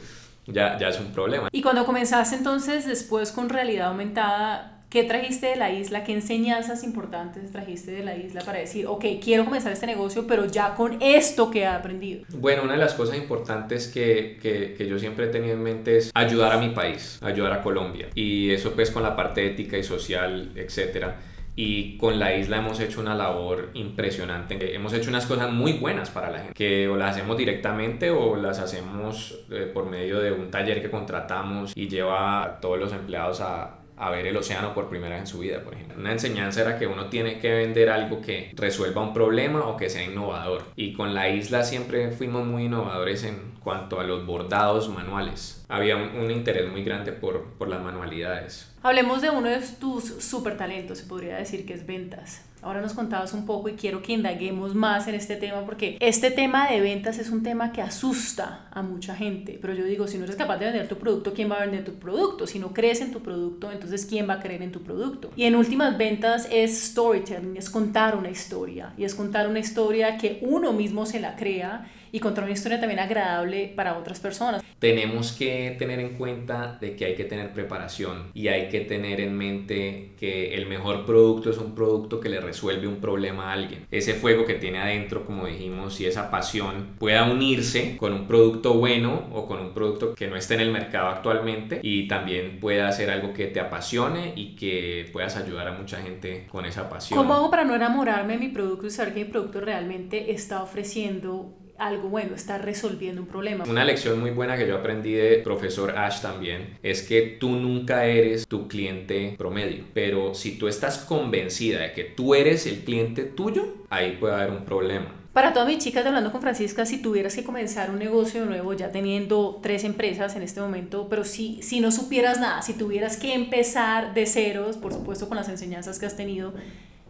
ya, 0.46 0.76
ya 0.78 0.88
es 0.88 1.00
un 1.00 1.10
problema. 1.10 1.48
Y 1.50 1.62
cuando 1.62 1.86
comenzaste 1.86 2.36
entonces 2.36 2.86
después 2.86 3.32
con 3.32 3.48
realidad 3.48 3.86
aumentada, 3.88 4.73
¿Qué 4.94 5.02
trajiste 5.02 5.48
de 5.48 5.56
la 5.56 5.72
isla? 5.72 6.04
¿Qué 6.04 6.12
enseñanzas 6.12 6.84
importantes 6.84 7.50
trajiste 7.50 7.90
de 7.90 8.04
la 8.04 8.16
isla 8.16 8.42
para 8.42 8.60
decir, 8.60 8.86
ok, 8.86 9.04
quiero 9.20 9.44
comenzar 9.44 9.72
este 9.72 9.86
negocio, 9.86 10.24
pero 10.24 10.46
ya 10.46 10.76
con 10.76 11.02
esto 11.02 11.50
que 11.50 11.62
he 11.62 11.66
aprendido? 11.66 12.24
Bueno, 12.36 12.62
una 12.62 12.74
de 12.74 12.78
las 12.78 12.94
cosas 12.94 13.16
importantes 13.16 13.88
que, 13.88 14.38
que, 14.40 14.74
que 14.78 14.86
yo 14.86 14.96
siempre 15.00 15.24
he 15.24 15.28
tenido 15.30 15.54
en 15.54 15.64
mente 15.64 15.96
es 15.96 16.12
ayudar 16.14 16.52
a 16.52 16.58
mi 16.58 16.68
país, 16.68 17.18
ayudar 17.22 17.54
a 17.54 17.60
Colombia. 17.60 18.06
Y 18.14 18.52
eso 18.52 18.70
pues 18.70 18.92
con 18.92 19.02
la 19.02 19.16
parte 19.16 19.44
ética 19.44 19.76
y 19.76 19.82
social, 19.82 20.52
etcétera 20.54 21.16
y 21.56 21.96
con 21.98 22.18
la 22.18 22.34
isla 22.36 22.58
hemos 22.58 22.80
hecho 22.80 23.00
una 23.00 23.14
labor 23.14 23.70
impresionante. 23.74 24.74
Hemos 24.74 24.92
hecho 24.92 25.08
unas 25.08 25.26
cosas 25.26 25.52
muy 25.52 25.74
buenas 25.74 26.10
para 26.10 26.30
la 26.30 26.38
gente, 26.38 26.54
que 26.54 26.88
o 26.88 26.96
las 26.96 27.16
hacemos 27.16 27.36
directamente 27.36 28.10
o 28.10 28.36
las 28.36 28.58
hacemos 28.58 29.44
eh, 29.50 29.70
por 29.72 29.86
medio 29.86 30.20
de 30.20 30.32
un 30.32 30.50
taller 30.50 30.82
que 30.82 30.90
contratamos 30.90 31.72
y 31.76 31.88
lleva 31.88 32.42
a 32.42 32.60
todos 32.60 32.78
los 32.78 32.92
empleados 32.92 33.40
a, 33.40 33.83
a 33.96 34.10
ver 34.10 34.26
el 34.26 34.36
océano 34.36 34.74
por 34.74 34.88
primera 34.88 35.14
vez 35.14 35.20
en 35.20 35.26
su 35.26 35.38
vida, 35.38 35.62
por 35.62 35.74
ejemplo. 35.74 35.96
Una 35.98 36.12
enseñanza 36.12 36.62
era 36.62 36.78
que 36.78 36.86
uno 36.86 37.08
tiene 37.08 37.38
que 37.38 37.50
vender 37.50 37.90
algo 37.90 38.20
que 38.20 38.52
resuelva 38.56 39.02
un 39.02 39.12
problema 39.12 39.64
o 39.66 39.76
que 39.76 39.90
sea 39.90 40.04
innovador. 40.04 40.64
Y 40.76 40.92
con 40.94 41.14
la 41.14 41.28
isla 41.28 41.64
siempre 41.64 42.10
fuimos 42.10 42.46
muy 42.46 42.64
innovadores 42.64 43.24
en 43.24 43.54
cuanto 43.62 44.00
a 44.00 44.04
los 44.04 44.26
bordados 44.26 44.88
manuales. 44.88 45.64
Había 45.68 45.96
un, 45.96 46.30
interés 46.30 46.70
muy 46.70 46.82
grande 46.84 47.12
por, 47.12 47.44
por 47.54 47.68
las 47.68 47.82
manualidades. 47.82 48.74
Hablemos 48.82 49.22
de 49.22 49.30
uno 49.30 49.48
de 49.48 49.60
tus 49.80 50.04
super 50.22 50.56
talentos, 50.56 50.98
se 50.98 51.06
podría 51.06 51.36
decir 51.36 51.64
que 51.64 51.74
es 51.74 51.86
ventas. 51.86 52.44
Ahora 52.64 52.80
nos 52.80 52.94
contabas 52.94 53.34
un 53.34 53.44
poco 53.44 53.68
y 53.68 53.74
quiero 53.74 54.00
que 54.00 54.14
indaguemos 54.14 54.74
más 54.74 55.06
en 55.06 55.14
este 55.14 55.36
tema 55.36 55.66
porque 55.66 55.98
este 56.00 56.30
tema 56.30 56.66
de 56.70 56.80
ventas 56.80 57.18
es 57.18 57.28
un 57.28 57.42
tema 57.42 57.72
que 57.72 57.82
asusta 57.82 58.68
a 58.70 58.80
mucha 58.80 59.14
gente. 59.14 59.58
Pero 59.60 59.74
yo 59.74 59.84
digo, 59.84 60.06
si 60.08 60.16
no 60.16 60.24
eres 60.24 60.36
capaz 60.36 60.56
de 60.56 60.64
vender 60.64 60.88
tu 60.88 60.96
producto, 60.96 61.34
¿quién 61.34 61.50
va 61.50 61.56
a 61.56 61.66
vender 61.66 61.84
tu 61.84 61.92
producto? 61.96 62.46
Si 62.46 62.58
no 62.58 62.72
crees 62.72 63.02
en 63.02 63.12
tu 63.12 63.20
producto, 63.20 63.70
entonces 63.70 64.06
¿quién 64.06 64.26
va 64.26 64.34
a 64.34 64.40
creer 64.40 64.62
en 64.62 64.72
tu 64.72 64.82
producto? 64.82 65.30
Y 65.36 65.44
en 65.44 65.56
últimas 65.56 65.98
ventas 65.98 66.48
es 66.50 66.88
storytelling, 66.88 67.58
es 67.58 67.68
contar 67.68 68.16
una 68.16 68.30
historia. 68.30 68.94
Y 68.96 69.04
es 69.04 69.14
contar 69.14 69.46
una 69.46 69.58
historia 69.58 70.16
que 70.16 70.38
uno 70.40 70.72
mismo 70.72 71.04
se 71.04 71.20
la 71.20 71.36
crea 71.36 71.86
y 72.14 72.20
contar 72.20 72.44
una 72.44 72.52
historia 72.52 72.78
también 72.78 73.00
agradable 73.00 73.72
para 73.74 73.98
otras 73.98 74.20
personas. 74.20 74.62
Tenemos 74.78 75.32
que 75.32 75.74
tener 75.80 75.98
en 75.98 76.10
cuenta 76.10 76.78
de 76.80 76.94
que 76.94 77.06
hay 77.06 77.16
que 77.16 77.24
tener 77.24 77.52
preparación 77.52 78.30
y 78.34 78.46
hay 78.46 78.68
que 78.68 78.82
tener 78.82 79.20
en 79.20 79.36
mente 79.36 80.12
que 80.16 80.54
el 80.54 80.66
mejor 80.66 81.06
producto 81.06 81.50
es 81.50 81.58
un 81.58 81.74
producto 81.74 82.20
que 82.20 82.28
le 82.28 82.40
resuelve 82.40 82.86
un 82.86 83.00
problema 83.00 83.50
a 83.50 83.54
alguien. 83.54 83.86
Ese 83.90 84.14
fuego 84.14 84.44
que 84.44 84.54
tiene 84.54 84.78
adentro, 84.78 85.26
como 85.26 85.46
dijimos, 85.46 86.00
y 86.00 86.06
esa 86.06 86.30
pasión 86.30 86.90
pueda 87.00 87.24
unirse 87.24 87.96
con 87.96 88.12
un 88.12 88.28
producto 88.28 88.74
bueno 88.74 89.28
o 89.32 89.48
con 89.48 89.58
un 89.58 89.74
producto 89.74 90.14
que 90.14 90.28
no 90.28 90.36
esté 90.36 90.54
en 90.54 90.60
el 90.60 90.70
mercado 90.70 91.08
actualmente 91.08 91.80
y 91.82 92.06
también 92.06 92.60
pueda 92.60 92.86
hacer 92.86 93.10
algo 93.10 93.32
que 93.32 93.46
te 93.46 93.58
apasione 93.58 94.34
y 94.36 94.54
que 94.54 95.10
puedas 95.12 95.36
ayudar 95.36 95.66
a 95.66 95.72
mucha 95.72 96.00
gente 96.00 96.46
con 96.48 96.64
esa 96.64 96.88
pasión. 96.88 97.18
¿Cómo 97.18 97.34
hago 97.34 97.50
para 97.50 97.64
no 97.64 97.74
enamorarme 97.74 98.34
de 98.34 98.38
mi 98.38 98.48
producto 98.50 98.86
y 98.86 98.90
saber 98.90 99.14
que 99.14 99.24
mi 99.24 99.30
producto 99.32 99.60
realmente 99.60 100.30
está 100.30 100.62
ofreciendo 100.62 101.63
algo 101.78 102.08
bueno, 102.08 102.34
está 102.34 102.58
resolviendo 102.58 103.20
un 103.20 103.28
problema. 103.28 103.64
Una 103.68 103.84
lección 103.84 104.20
muy 104.20 104.30
buena 104.30 104.56
que 104.56 104.66
yo 104.66 104.76
aprendí 104.76 105.12
de 105.12 105.38
profesor 105.38 105.98
Ash 105.98 106.20
también 106.20 106.78
es 106.82 107.02
que 107.02 107.22
tú 107.40 107.50
nunca 107.50 108.06
eres 108.06 108.46
tu 108.46 108.68
cliente 108.68 109.34
promedio, 109.36 109.84
pero 109.92 110.34
si 110.34 110.58
tú 110.58 110.68
estás 110.68 110.98
convencida 110.98 111.80
de 111.80 111.92
que 111.92 112.04
tú 112.04 112.34
eres 112.34 112.66
el 112.66 112.80
cliente 112.80 113.24
tuyo, 113.24 113.74
ahí 113.90 114.16
puede 114.18 114.34
haber 114.34 114.50
un 114.50 114.64
problema. 114.64 115.24
Para 115.34 115.52
todas 115.52 115.66
mis 115.66 115.78
chicas 115.78 116.04
de 116.04 116.10
Hablando 116.10 116.30
con 116.30 116.40
Francisca, 116.40 116.86
si 116.86 117.02
tuvieras 117.02 117.34
que 117.34 117.42
comenzar 117.42 117.90
un 117.90 117.98
negocio 117.98 118.44
nuevo, 118.44 118.72
ya 118.72 118.92
teniendo 118.92 119.58
tres 119.60 119.82
empresas 119.82 120.36
en 120.36 120.42
este 120.42 120.60
momento, 120.60 121.08
pero 121.10 121.24
si, 121.24 121.60
si 121.60 121.80
no 121.80 121.90
supieras 121.90 122.38
nada, 122.38 122.62
si 122.62 122.74
tuvieras 122.74 123.16
que 123.16 123.34
empezar 123.34 124.14
de 124.14 124.26
ceros, 124.26 124.76
por 124.76 124.92
supuesto 124.92 125.26
con 125.26 125.36
las 125.36 125.48
enseñanzas 125.48 125.98
que 125.98 126.06
has 126.06 126.16
tenido, 126.16 126.54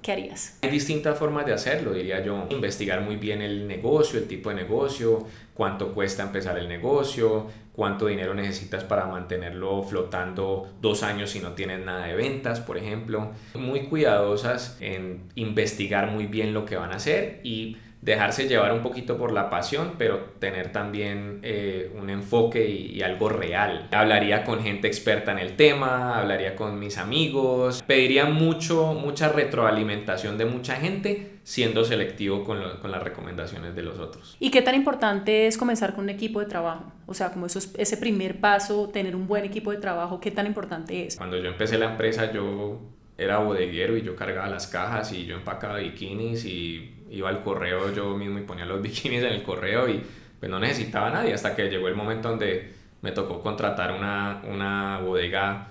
¿qué 0.05 0.13
harías? 0.13 0.59
Hay 0.61 0.69
distintas 0.69 1.19
formas 1.19 1.47
de 1.47 1.55
hacerlo, 1.55 1.95
diría 1.95 2.23
yo. 2.23 2.47
Investigar 2.51 3.01
muy 3.01 3.17
bien 3.17 3.41
el 3.41 3.67
negocio, 3.67 4.19
el 4.19 4.29
tipo 4.29 4.51
de 4.51 4.57
negocio, 4.57 5.27
cuánto 5.55 5.95
cuesta 5.95 6.23
empezar 6.23 6.59
el 6.59 6.69
negocio, 6.69 7.47
cuánto 7.73 8.07
dinero 8.07 8.35
necesitas 8.35 8.85
para 8.85 9.07
mantenerlo 9.07 9.83
flotando 9.83 10.69
dos 10.83 11.03
años 11.03 11.31
si 11.31 11.41
no 11.41 11.53
tienes 11.53 11.83
nada 11.83 12.05
de 12.05 12.17
ventas, 12.17 12.61
por 12.61 12.77
ejemplo. 12.77 13.31
Muy 13.55 13.85
cuidadosas 13.87 14.77
en 14.81 15.23
investigar 15.37 16.11
muy 16.11 16.27
bien 16.27 16.53
lo 16.53 16.67
que 16.67 16.77
van 16.77 16.93
a 16.93 16.97
hacer 16.97 17.41
y 17.43 17.79
dejarse 18.05 18.47
llevar 18.47 18.73
un 18.73 18.83
poquito 18.83 19.17
por 19.17 19.33
la 19.33 19.49
pasión, 19.49 19.95
pero 19.97 20.19
tener 20.39 20.73
también 20.73 21.41
eh, 21.43 21.91
un 21.99 22.11
enfoque 22.11 22.69
y, 22.69 22.99
y, 22.99 23.03
algo 23.03 23.31
real. 23.31 23.89
Hablaría 23.93 24.45
con 24.45 24.63
gente 24.63 24.87
experta 24.87 25.33
en 25.33 25.39
el 25.39 25.57
tema, 25.57 26.19
hablaría 26.19 26.55
con 26.55 26.79
mis 26.79 26.99
amigos, 26.99 27.83
pediría 27.87 28.27
mucho, 28.27 28.93
mucha 28.93 29.31
retroalimentación 29.31 30.37
de 30.37 30.45
mucha 30.45 30.77
gente, 30.77 31.39
siendo 31.45 31.85
selectivo 31.85 32.45
con, 32.45 32.61
lo, 32.61 32.81
con, 32.81 32.91
las 32.91 33.03
recomendaciones 33.03 33.75
de 33.75 33.83
los 33.83 33.99
otros. 33.99 34.37
¿Y 34.39 34.51
qué 34.51 34.61
tan 34.61 34.75
importante 34.75 35.47
es 35.47 35.57
comenzar 35.57 35.95
con 35.95 36.05
un 36.05 36.11
equipo 36.11 36.41
de 36.41 36.47
trabajo? 36.47 36.93
O 37.07 37.15
sea, 37.15 37.33
como 37.33 37.47
eso 37.47 37.59
es, 37.59 37.75
ese 37.79 37.97
primer 37.97 38.39
paso, 38.39 38.91
tener 38.91 39.17
un 39.17 39.27
buen 39.27 39.45
equipo 39.45 39.71
de 39.71 39.79
trabajo, 39.79 40.21
¿qué 40.21 40.31
tan 40.31 40.47
importante 40.47 41.07
es? 41.07 41.17
Cuando 41.17 41.39
yo 41.39 41.49
empecé 41.49 41.79
la 41.79 41.91
empresa, 41.91 42.31
yo 42.33 42.81
era 43.17 43.39
bodeguero 43.39 43.97
y 43.97 44.03
yo 44.03 44.17
cargaba 44.17 44.49
las 44.49 44.67
cajas 44.67 45.13
y 45.13 45.25
yo 45.27 45.37
empacaba 45.37 45.79
bikinis 45.79 46.45
y 46.45 46.95
iba 47.11 47.29
al 47.29 47.43
correo 47.43 47.93
yo 47.93 48.17
mismo 48.17 48.39
y 48.39 48.43
ponía 48.43 48.65
los 48.65 48.83
bikinis 48.83 49.23
en 49.23 49.33
el 49.33 49.43
correo 49.43 49.89
y 49.89 50.03
pues 50.39 50.51
no 50.51 50.59
necesitaba 50.59 51.09
a 51.09 51.11
nadie 51.11 51.33
hasta 51.33 51.55
que 51.55 51.69
llegó 51.69 51.89
el 51.89 51.95
momento 51.95 52.29
donde 52.29 52.73
me 53.03 53.13
tocó 53.13 53.41
contratar 53.43 53.93
una, 53.93 54.43
una 54.51 54.99
bodega 54.99 55.69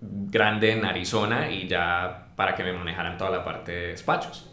grande 0.00 0.72
en 0.72 0.84
Arizona 0.84 1.50
y 1.50 1.66
ya 1.66 2.28
para 2.36 2.54
que 2.54 2.62
me 2.62 2.72
manejaran 2.72 3.18
toda 3.18 3.30
la 3.30 3.44
parte 3.44 3.72
de 3.72 3.86
despachos, 3.88 4.48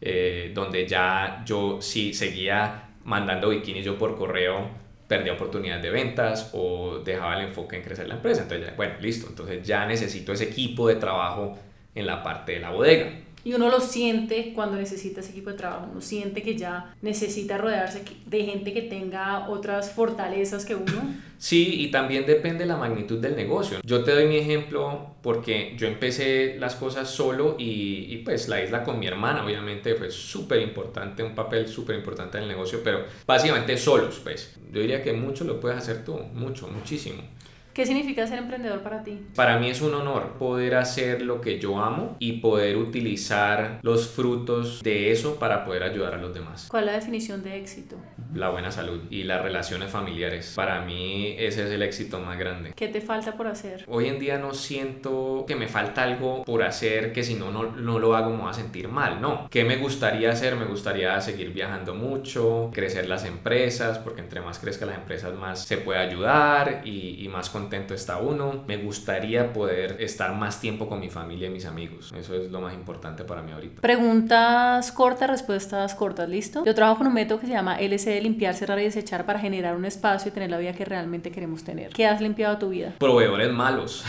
eh, 0.00 0.52
donde 0.54 0.86
ya 0.86 1.42
yo 1.44 1.82
sí 1.82 2.14
seguía 2.14 2.88
mandando 3.04 3.50
bikinis 3.50 3.84
yo 3.84 3.98
por 3.98 4.16
correo, 4.16 4.70
perdía 5.06 5.34
oportunidades 5.34 5.82
de 5.82 5.90
ventas 5.90 6.50
o 6.54 7.00
dejaba 7.04 7.36
el 7.38 7.48
enfoque 7.48 7.76
en 7.76 7.82
crecer 7.82 8.08
la 8.08 8.14
empresa. 8.14 8.42
Entonces, 8.42 8.68
ya, 8.68 8.74
bueno, 8.74 8.94
listo, 9.00 9.26
entonces 9.28 9.66
ya 9.66 9.86
necesito 9.86 10.32
ese 10.32 10.44
equipo 10.44 10.88
de 10.88 10.96
trabajo 10.96 11.58
en 11.96 12.06
la 12.06 12.22
parte 12.22 12.52
de 12.52 12.60
la 12.60 12.70
bodega. 12.70 13.26
Y 13.46 13.54
uno 13.54 13.70
lo 13.70 13.80
siente 13.80 14.52
cuando 14.52 14.76
necesita 14.76 15.20
ese 15.20 15.30
equipo 15.30 15.50
de 15.50 15.56
trabajo, 15.56 15.86
uno 15.92 16.00
siente 16.00 16.42
que 16.42 16.56
ya 16.56 16.96
necesita 17.00 17.56
rodearse 17.56 18.02
de 18.26 18.44
gente 18.44 18.72
que 18.72 18.82
tenga 18.82 19.48
otras 19.48 19.92
fortalezas 19.92 20.64
que 20.64 20.74
uno. 20.74 21.26
Sí, 21.38 21.82
y 21.82 21.90
también 21.90 22.24
depende 22.24 22.60
de 22.60 22.66
la 22.66 22.78
magnitud 22.78 23.18
del 23.18 23.36
negocio. 23.36 23.80
Yo 23.84 24.02
te 24.02 24.12
doy 24.12 24.24
mi 24.24 24.38
ejemplo 24.38 25.16
porque 25.22 25.74
yo 25.76 25.86
empecé 25.86 26.56
las 26.58 26.76
cosas 26.76 27.10
solo 27.10 27.56
y, 27.58 28.06
y 28.08 28.22
pues 28.24 28.48
la 28.48 28.64
isla 28.64 28.82
con 28.82 28.98
mi 28.98 29.06
hermana 29.06 29.44
obviamente 29.44 29.94
fue 29.96 30.10
súper 30.10 30.62
importante, 30.62 31.22
un 31.22 31.34
papel 31.34 31.68
súper 31.68 31.96
importante 31.96 32.38
en 32.38 32.44
el 32.44 32.48
negocio, 32.48 32.80
pero 32.82 33.04
básicamente 33.26 33.76
solos, 33.76 34.18
pues. 34.24 34.56
Yo 34.72 34.80
diría 34.80 35.02
que 35.02 35.12
mucho 35.12 35.44
lo 35.44 35.60
puedes 35.60 35.76
hacer 35.76 36.06
tú, 36.06 36.18
mucho, 36.32 36.68
muchísimo. 36.68 37.22
¿Qué 37.76 37.84
significa 37.84 38.26
ser 38.26 38.38
emprendedor 38.38 38.80
para 38.80 39.02
ti? 39.02 39.20
Para 39.34 39.58
mí 39.58 39.68
es 39.68 39.82
un 39.82 39.92
honor 39.92 40.38
poder 40.38 40.76
hacer 40.76 41.20
lo 41.20 41.42
que 41.42 41.58
yo 41.58 41.78
amo 41.78 42.16
y 42.18 42.40
poder 42.40 42.78
utilizar 42.78 43.80
los 43.82 44.08
frutos 44.08 44.82
de 44.82 45.12
eso 45.12 45.38
para 45.38 45.66
poder 45.66 45.82
ayudar 45.82 46.14
a 46.14 46.16
los 46.16 46.32
demás. 46.32 46.68
¿Cuál 46.70 46.84
es 46.84 46.86
la 46.86 46.98
definición 46.98 47.42
de 47.42 47.58
éxito? 47.58 47.96
La 48.32 48.48
buena 48.48 48.70
salud 48.70 49.02
y 49.10 49.24
las 49.24 49.42
relaciones 49.42 49.90
familiares. 49.90 50.54
Para 50.56 50.80
mí 50.86 51.34
ese 51.36 51.64
es 51.66 51.70
el 51.70 51.82
éxito 51.82 52.18
más 52.18 52.38
grande. 52.38 52.72
¿Qué 52.74 52.88
te 52.88 53.02
falta 53.02 53.36
por 53.36 53.46
hacer? 53.46 53.84
Hoy 53.88 54.06
en 54.06 54.18
día 54.18 54.38
no 54.38 54.54
siento 54.54 55.44
que 55.46 55.54
me 55.54 55.68
falta 55.68 56.02
algo 56.02 56.44
por 56.44 56.62
hacer 56.62 57.12
que 57.12 57.24
si 57.24 57.34
no, 57.34 57.50
no, 57.50 57.72
no 57.72 57.98
lo 57.98 58.16
hago 58.16 58.30
me 58.30 58.38
voy 58.38 58.50
a 58.52 58.54
sentir 58.54 58.88
mal. 58.88 59.20
No. 59.20 59.48
¿Qué 59.50 59.64
me 59.64 59.76
gustaría 59.76 60.30
hacer? 60.30 60.56
Me 60.56 60.64
gustaría 60.64 61.20
seguir 61.20 61.52
viajando 61.52 61.94
mucho, 61.94 62.70
crecer 62.72 63.06
las 63.06 63.26
empresas, 63.26 63.98
porque 63.98 64.22
entre 64.22 64.40
más 64.40 64.58
crezca 64.58 64.86
las 64.86 64.96
empresas 64.96 65.34
más 65.34 65.62
se 65.62 65.76
puede 65.76 65.98
ayudar 65.98 66.80
y, 66.82 67.22
y 67.22 67.28
más 67.28 67.50
con 67.50 67.65
contento 67.66 67.94
está 67.94 68.18
uno. 68.18 68.64
Me 68.68 68.76
gustaría 68.76 69.52
poder 69.52 69.96
estar 69.98 70.32
más 70.34 70.60
tiempo 70.60 70.88
con 70.88 71.00
mi 71.00 71.10
familia 71.10 71.48
y 71.48 71.50
mis 71.50 71.66
amigos. 71.66 72.14
Eso 72.16 72.34
es 72.36 72.50
lo 72.52 72.60
más 72.60 72.74
importante 72.74 73.24
para 73.24 73.42
mí 73.42 73.50
ahorita. 73.50 73.82
Preguntas 73.82 74.92
cortas, 74.92 75.28
respuestas 75.28 75.96
cortas, 75.96 76.28
¿listo? 76.28 76.64
Yo 76.64 76.74
trabajo 76.76 76.98
con 76.98 77.08
un 77.08 77.14
método 77.14 77.40
que 77.40 77.46
se 77.46 77.52
llama 77.52 77.80
LCD, 77.80 78.22
limpiar, 78.22 78.54
cerrar 78.54 78.78
y 78.78 78.84
desechar 78.84 79.26
para 79.26 79.40
generar 79.40 79.74
un 79.74 79.84
espacio 79.84 80.28
y 80.30 80.32
tener 80.32 80.50
la 80.50 80.58
vida 80.58 80.74
que 80.74 80.84
realmente 80.84 81.32
queremos 81.32 81.64
tener. 81.64 81.90
¿Qué 81.90 82.06
has 82.06 82.20
limpiado 82.20 82.56
tu 82.58 82.68
vida? 82.68 82.92
Proveedores 82.98 83.52
malos. 83.52 84.04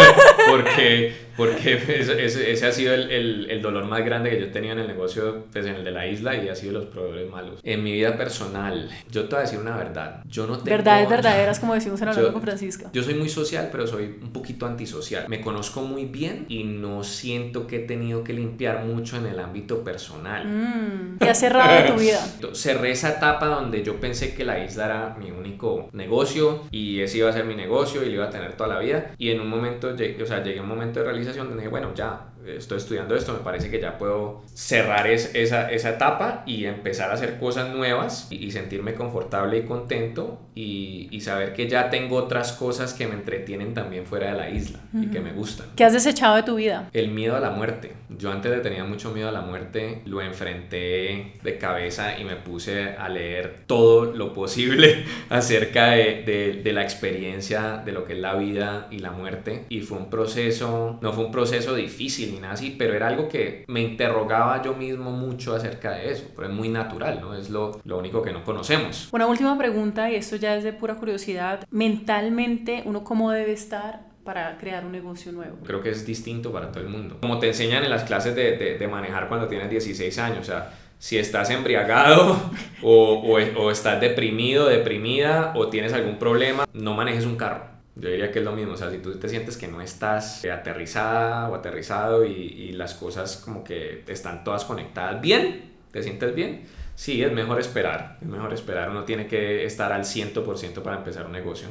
porque 0.50 1.12
porque 1.36 1.74
ese, 1.74 2.52
ese, 2.52 2.66
ha 2.66 2.72
sido 2.72 2.94
el, 2.94 3.10
el, 3.10 3.50
el, 3.50 3.62
dolor 3.62 3.86
más 3.86 4.04
grande 4.04 4.30
que 4.30 4.40
yo 4.40 4.50
tenía 4.50 4.72
en 4.72 4.80
el 4.80 4.86
negocio, 4.86 5.46
pues 5.50 5.64
en 5.66 5.76
el 5.76 5.84
de 5.84 5.90
la 5.90 6.06
isla, 6.06 6.36
y 6.36 6.48
ha 6.48 6.54
sido 6.54 6.72
los 6.72 6.84
proveedores 6.86 7.30
malos. 7.30 7.60
En 7.62 7.82
mi 7.82 7.92
vida 7.92 8.16
personal, 8.16 8.90
yo 9.10 9.24
te 9.24 9.28
voy 9.28 9.38
a 9.38 9.40
decir 9.42 9.58
una 9.58 9.76
verdad. 9.76 10.20
Yo 10.26 10.46
no 10.46 10.58
tengo... 10.58 10.70
Verdades 10.70 11.08
verdaderas, 11.08 11.58
como 11.58 11.74
decimos 11.74 12.00
en 12.02 12.08
hablando 12.08 12.28
yo, 12.28 12.32
con 12.34 12.42
Francisca. 12.42 12.90
Yo 12.92 13.01
yo 13.02 13.06
soy 13.10 13.18
muy 13.18 13.28
social, 13.28 13.68
pero 13.72 13.86
soy 13.86 14.18
un 14.22 14.32
poquito 14.32 14.64
antisocial. 14.64 15.28
Me 15.28 15.40
conozco 15.40 15.82
muy 15.82 16.04
bien 16.04 16.46
y 16.48 16.62
no 16.62 17.02
siento 17.02 17.66
que 17.66 17.76
he 17.76 17.80
tenido 17.80 18.22
que 18.22 18.32
limpiar 18.32 18.84
mucho 18.84 19.16
en 19.16 19.26
el 19.26 19.40
ámbito 19.40 19.82
personal. 19.82 20.46
Mm, 20.46 21.18
¿Qué 21.18 21.28
has 21.28 21.40
cerrado 21.40 21.94
tu 21.94 22.00
vida? 22.00 22.20
Cerré 22.52 22.92
esa 22.92 23.10
etapa 23.10 23.46
donde 23.46 23.82
yo 23.82 23.98
pensé 23.98 24.34
que 24.34 24.44
la 24.44 24.64
isla 24.64 24.84
era 24.84 25.16
mi 25.18 25.32
único 25.32 25.88
negocio 25.92 26.62
y 26.70 27.00
ese 27.00 27.18
iba 27.18 27.30
a 27.30 27.32
ser 27.32 27.44
mi 27.44 27.56
negocio 27.56 28.02
y 28.02 28.06
lo 28.06 28.12
iba 28.12 28.26
a 28.26 28.30
tener 28.30 28.56
toda 28.56 28.74
la 28.74 28.78
vida. 28.78 29.12
Y 29.18 29.30
en 29.30 29.40
un 29.40 29.48
momento, 29.48 29.88
o 29.88 30.26
sea, 30.26 30.44
llegué 30.44 30.60
a 30.60 30.62
un 30.62 30.68
momento 30.68 31.00
de 31.00 31.06
realización 31.06 31.48
donde 31.48 31.62
dije, 31.62 31.70
bueno, 31.70 31.92
ya, 31.94 32.31
estoy 32.46 32.78
estudiando 32.78 33.14
esto, 33.14 33.32
me 33.32 33.40
parece 33.40 33.70
que 33.70 33.80
ya 33.80 33.98
puedo 33.98 34.42
cerrar 34.54 35.06
esa, 35.06 35.70
esa 35.70 35.90
etapa 35.90 36.42
y 36.46 36.64
empezar 36.64 37.10
a 37.10 37.14
hacer 37.14 37.38
cosas 37.38 37.74
nuevas 37.74 38.28
y, 38.30 38.50
sentirme 38.52 38.94
confortable 38.94 39.58
y 39.58 39.62
contento 39.62 40.38
y, 40.54 41.08
y, 41.10 41.20
saber 41.22 41.54
que 41.54 41.68
ya 41.68 41.88
tengo 41.88 42.16
otras 42.16 42.52
cosas 42.52 42.92
que 42.92 43.06
me 43.06 43.14
entretienen 43.14 43.72
también 43.72 44.04
fuera 44.04 44.32
de 44.32 44.36
la 44.36 44.50
isla 44.50 44.80
y 44.92 45.06
que 45.06 45.20
me 45.20 45.32
gustan. 45.32 45.68
¿Qué 45.74 45.84
has 45.84 45.94
desechado 45.94 46.36
de 46.36 46.42
tu 46.42 46.56
vida? 46.56 46.90
El 46.92 47.08
miedo 47.08 47.34
a 47.34 47.40
la 47.40 47.50
muerte. 47.50 47.92
Yo 48.18 48.30
antes 48.30 48.62
tenía 48.62 48.84
mucho 48.84 49.12
miedo 49.12 49.28
a 49.28 49.32
la 49.32 49.40
muerte, 49.40 50.02
lo 50.04 50.20
enfrenté 50.20 51.38
de 51.42 51.58
cabeza 51.58 52.18
y 52.18 52.24
me 52.24 52.36
puse 52.36 52.90
a 52.90 53.08
leer 53.08 53.60
todo 53.66 54.12
lo 54.12 54.34
posible 54.34 55.04
acerca 55.30 55.92
de, 55.92 56.22
de, 56.24 56.60
de 56.62 56.72
la 56.72 56.82
experiencia 56.82 57.82
de 57.84 57.92
lo 57.92 58.04
que 58.04 58.12
es 58.12 58.18
la 58.18 58.34
vida 58.34 58.88
y 58.90 58.98
la 58.98 59.12
muerte 59.12 59.64
y 59.70 59.80
fue 59.80 59.96
un 59.96 60.10
proceso, 60.10 60.98
no 61.00 61.12
fue 61.12 61.24
un 61.24 61.32
proceso 61.32 61.74
difícil 61.74 62.31
así, 62.44 62.74
pero 62.78 62.94
era 62.94 63.08
algo 63.08 63.28
que 63.28 63.64
me 63.68 63.80
interrogaba 63.80 64.62
yo 64.62 64.74
mismo 64.74 65.10
mucho 65.10 65.54
acerca 65.54 65.92
de 65.92 66.12
eso, 66.12 66.24
pero 66.34 66.48
es 66.48 66.54
muy 66.54 66.68
natural, 66.68 67.20
¿no? 67.20 67.34
Es 67.34 67.50
lo, 67.50 67.80
lo 67.84 67.98
único 67.98 68.22
que 68.22 68.32
no 68.32 68.44
conocemos. 68.44 69.08
Una 69.12 69.26
última 69.26 69.56
pregunta, 69.58 70.10
y 70.10 70.14
esto 70.14 70.36
ya 70.36 70.56
es 70.56 70.64
de 70.64 70.72
pura 70.72 70.96
curiosidad, 70.96 71.66
mentalmente, 71.70 72.82
¿uno 72.84 73.04
cómo 73.04 73.30
debe 73.30 73.52
estar 73.52 74.00
para 74.24 74.56
crear 74.58 74.84
un 74.84 74.92
negocio 74.92 75.32
nuevo? 75.32 75.56
Creo 75.64 75.82
que 75.82 75.90
es 75.90 76.06
distinto 76.06 76.52
para 76.52 76.70
todo 76.70 76.82
el 76.82 76.88
mundo. 76.88 77.18
Como 77.20 77.38
te 77.38 77.48
enseñan 77.48 77.84
en 77.84 77.90
las 77.90 78.04
clases 78.04 78.34
de, 78.34 78.56
de, 78.56 78.78
de 78.78 78.88
manejar 78.88 79.28
cuando 79.28 79.48
tienes 79.48 79.70
16 79.70 80.18
años, 80.18 80.40
o 80.40 80.44
sea, 80.44 80.72
si 81.02 81.18
estás 81.18 81.50
embriagado 81.50 82.36
o, 82.82 83.14
o, 83.14 83.60
o, 83.60 83.70
estás 83.72 84.00
deprimido, 84.00 84.68
deprimida 84.68 85.52
o 85.56 85.68
tienes 85.68 85.92
algún 85.92 86.16
problema, 86.16 86.64
no 86.72 86.94
manejes 86.94 87.26
un 87.26 87.36
carro. 87.36 87.71
Yo 87.94 88.08
diría 88.08 88.32
que 88.32 88.38
es 88.38 88.44
lo 88.44 88.52
mismo, 88.52 88.72
o 88.72 88.76
sea, 88.76 88.90
si 88.90 88.98
tú 88.98 89.14
te 89.18 89.28
sientes 89.28 89.56
que 89.58 89.68
no 89.68 89.82
estás 89.82 90.44
aterrizada 90.46 91.48
o 91.50 91.54
aterrizado 91.54 92.24
y, 92.24 92.32
y 92.32 92.72
las 92.72 92.94
cosas 92.94 93.36
como 93.44 93.62
que 93.62 94.02
están 94.06 94.44
todas 94.44 94.64
conectadas 94.64 95.20
bien, 95.20 95.72
te 95.90 96.02
sientes 96.02 96.34
bien, 96.34 96.62
sí, 96.94 97.22
es 97.22 97.30
mejor 97.32 97.60
esperar, 97.60 98.18
es 98.22 98.28
mejor 98.28 98.52
esperar, 98.54 98.90
uno 98.90 99.04
tiene 99.04 99.26
que 99.26 99.64
estar 99.66 99.92
al 99.92 100.04
100% 100.04 100.82
para 100.82 100.96
empezar 100.96 101.26
un 101.26 101.32
negocio. 101.32 101.68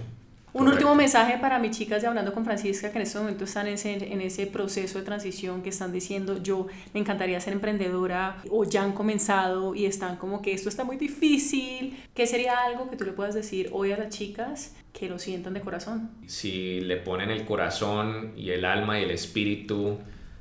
Un 0.54 0.68
último 0.68 0.96
mensaje 0.96 1.38
para 1.38 1.60
mis 1.60 1.78
chicas 1.78 2.02
de 2.02 2.10
Hablando 2.10 2.34
con 2.34 2.44
Francisca 2.44 2.92
que 2.92 2.98
en 2.98 3.04
este 3.04 3.18
momento 3.18 3.46
están 3.46 3.68
en 3.68 3.76
ese, 3.76 3.94
en 3.94 4.20
ese 4.20 4.48
proceso 4.48 5.00
de 5.00 5.06
transición 5.06 5.62
que 5.62 5.70
están 5.70 5.94
diciendo 5.94 6.44
yo 6.44 6.68
me 6.94 7.00
encantaría 7.00 7.40
ser 7.40 7.54
emprendedora 7.54 8.36
o 8.50 8.66
ya 8.66 8.84
han 8.84 8.92
comenzado 8.92 9.74
y 9.76 9.86
están 9.86 10.18
como 10.18 10.42
que 10.42 10.52
esto 10.52 10.68
está 10.68 10.84
muy 10.84 10.98
difícil. 10.98 11.98
¿Qué 12.14 12.28
sería 12.28 12.66
algo 12.66 12.90
que 12.90 12.98
tú 12.98 13.06
le 13.06 13.14
puedas 13.14 13.34
decir 13.34 13.70
hoy 13.72 13.94
a 13.94 13.98
las 13.98 14.10
chicas 14.10 14.76
que 14.92 15.08
lo 15.08 15.20
sientan 15.20 15.54
de 15.54 15.62
corazón? 15.62 16.10
Si 16.28 16.82
le 16.82 16.98
ponen 16.98 17.32
el 17.32 17.46
corazón 17.46 18.34
y 18.36 18.50
el 18.50 18.66
alma 18.66 19.00
y 19.00 19.04
el 19.04 19.12
espíritu 19.12 20.00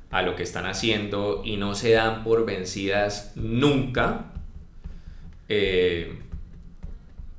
a 0.09 0.23
lo 0.23 0.35
que 0.35 0.43
están 0.43 0.65
haciendo 0.65 1.41
y 1.45 1.55
no 1.55 1.73
se 1.73 1.91
dan 1.91 2.25
por 2.25 2.45
vencidas 2.45 3.31
nunca, 3.37 4.25
eh, 5.47 6.19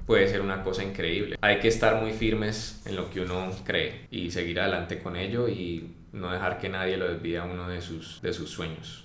puede 0.06 0.28
ser 0.28 0.40
una 0.40 0.62
cosa 0.62 0.82
increíble. 0.82 1.36
Hay 1.40 1.58
que 1.60 1.68
estar 1.68 2.00
muy 2.00 2.12
firmes 2.12 2.82
en 2.86 2.96
lo 2.96 3.10
que 3.10 3.20
uno 3.20 3.50
cree 3.64 4.06
y 4.10 4.30
seguir 4.30 4.60
adelante 4.60 4.98
con 4.98 5.16
ello 5.16 5.48
y 5.48 5.94
no 6.12 6.30
dejar 6.30 6.58
que 6.58 6.68
nadie 6.68 6.96
lo 6.96 7.08
desvíe 7.08 7.38
a 7.38 7.44
uno 7.44 7.68
de 7.68 7.80
sus, 7.80 8.20
de 8.22 8.32
sus 8.32 8.50
sueños. 8.50 9.04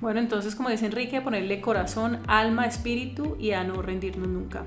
Bueno, 0.00 0.20
entonces 0.20 0.54
como 0.54 0.68
dice 0.68 0.86
Enrique, 0.86 1.20
ponerle 1.20 1.60
corazón, 1.60 2.20
alma, 2.26 2.66
espíritu 2.66 3.36
y 3.40 3.52
a 3.52 3.64
no 3.64 3.82
rendirnos 3.82 4.28
nunca. 4.28 4.64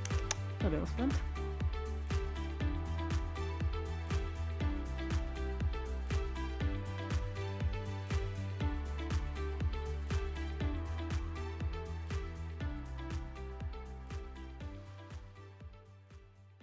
thought 0.58 0.72
it 0.72 0.80
was 0.80 0.90
fun. 0.90 1.27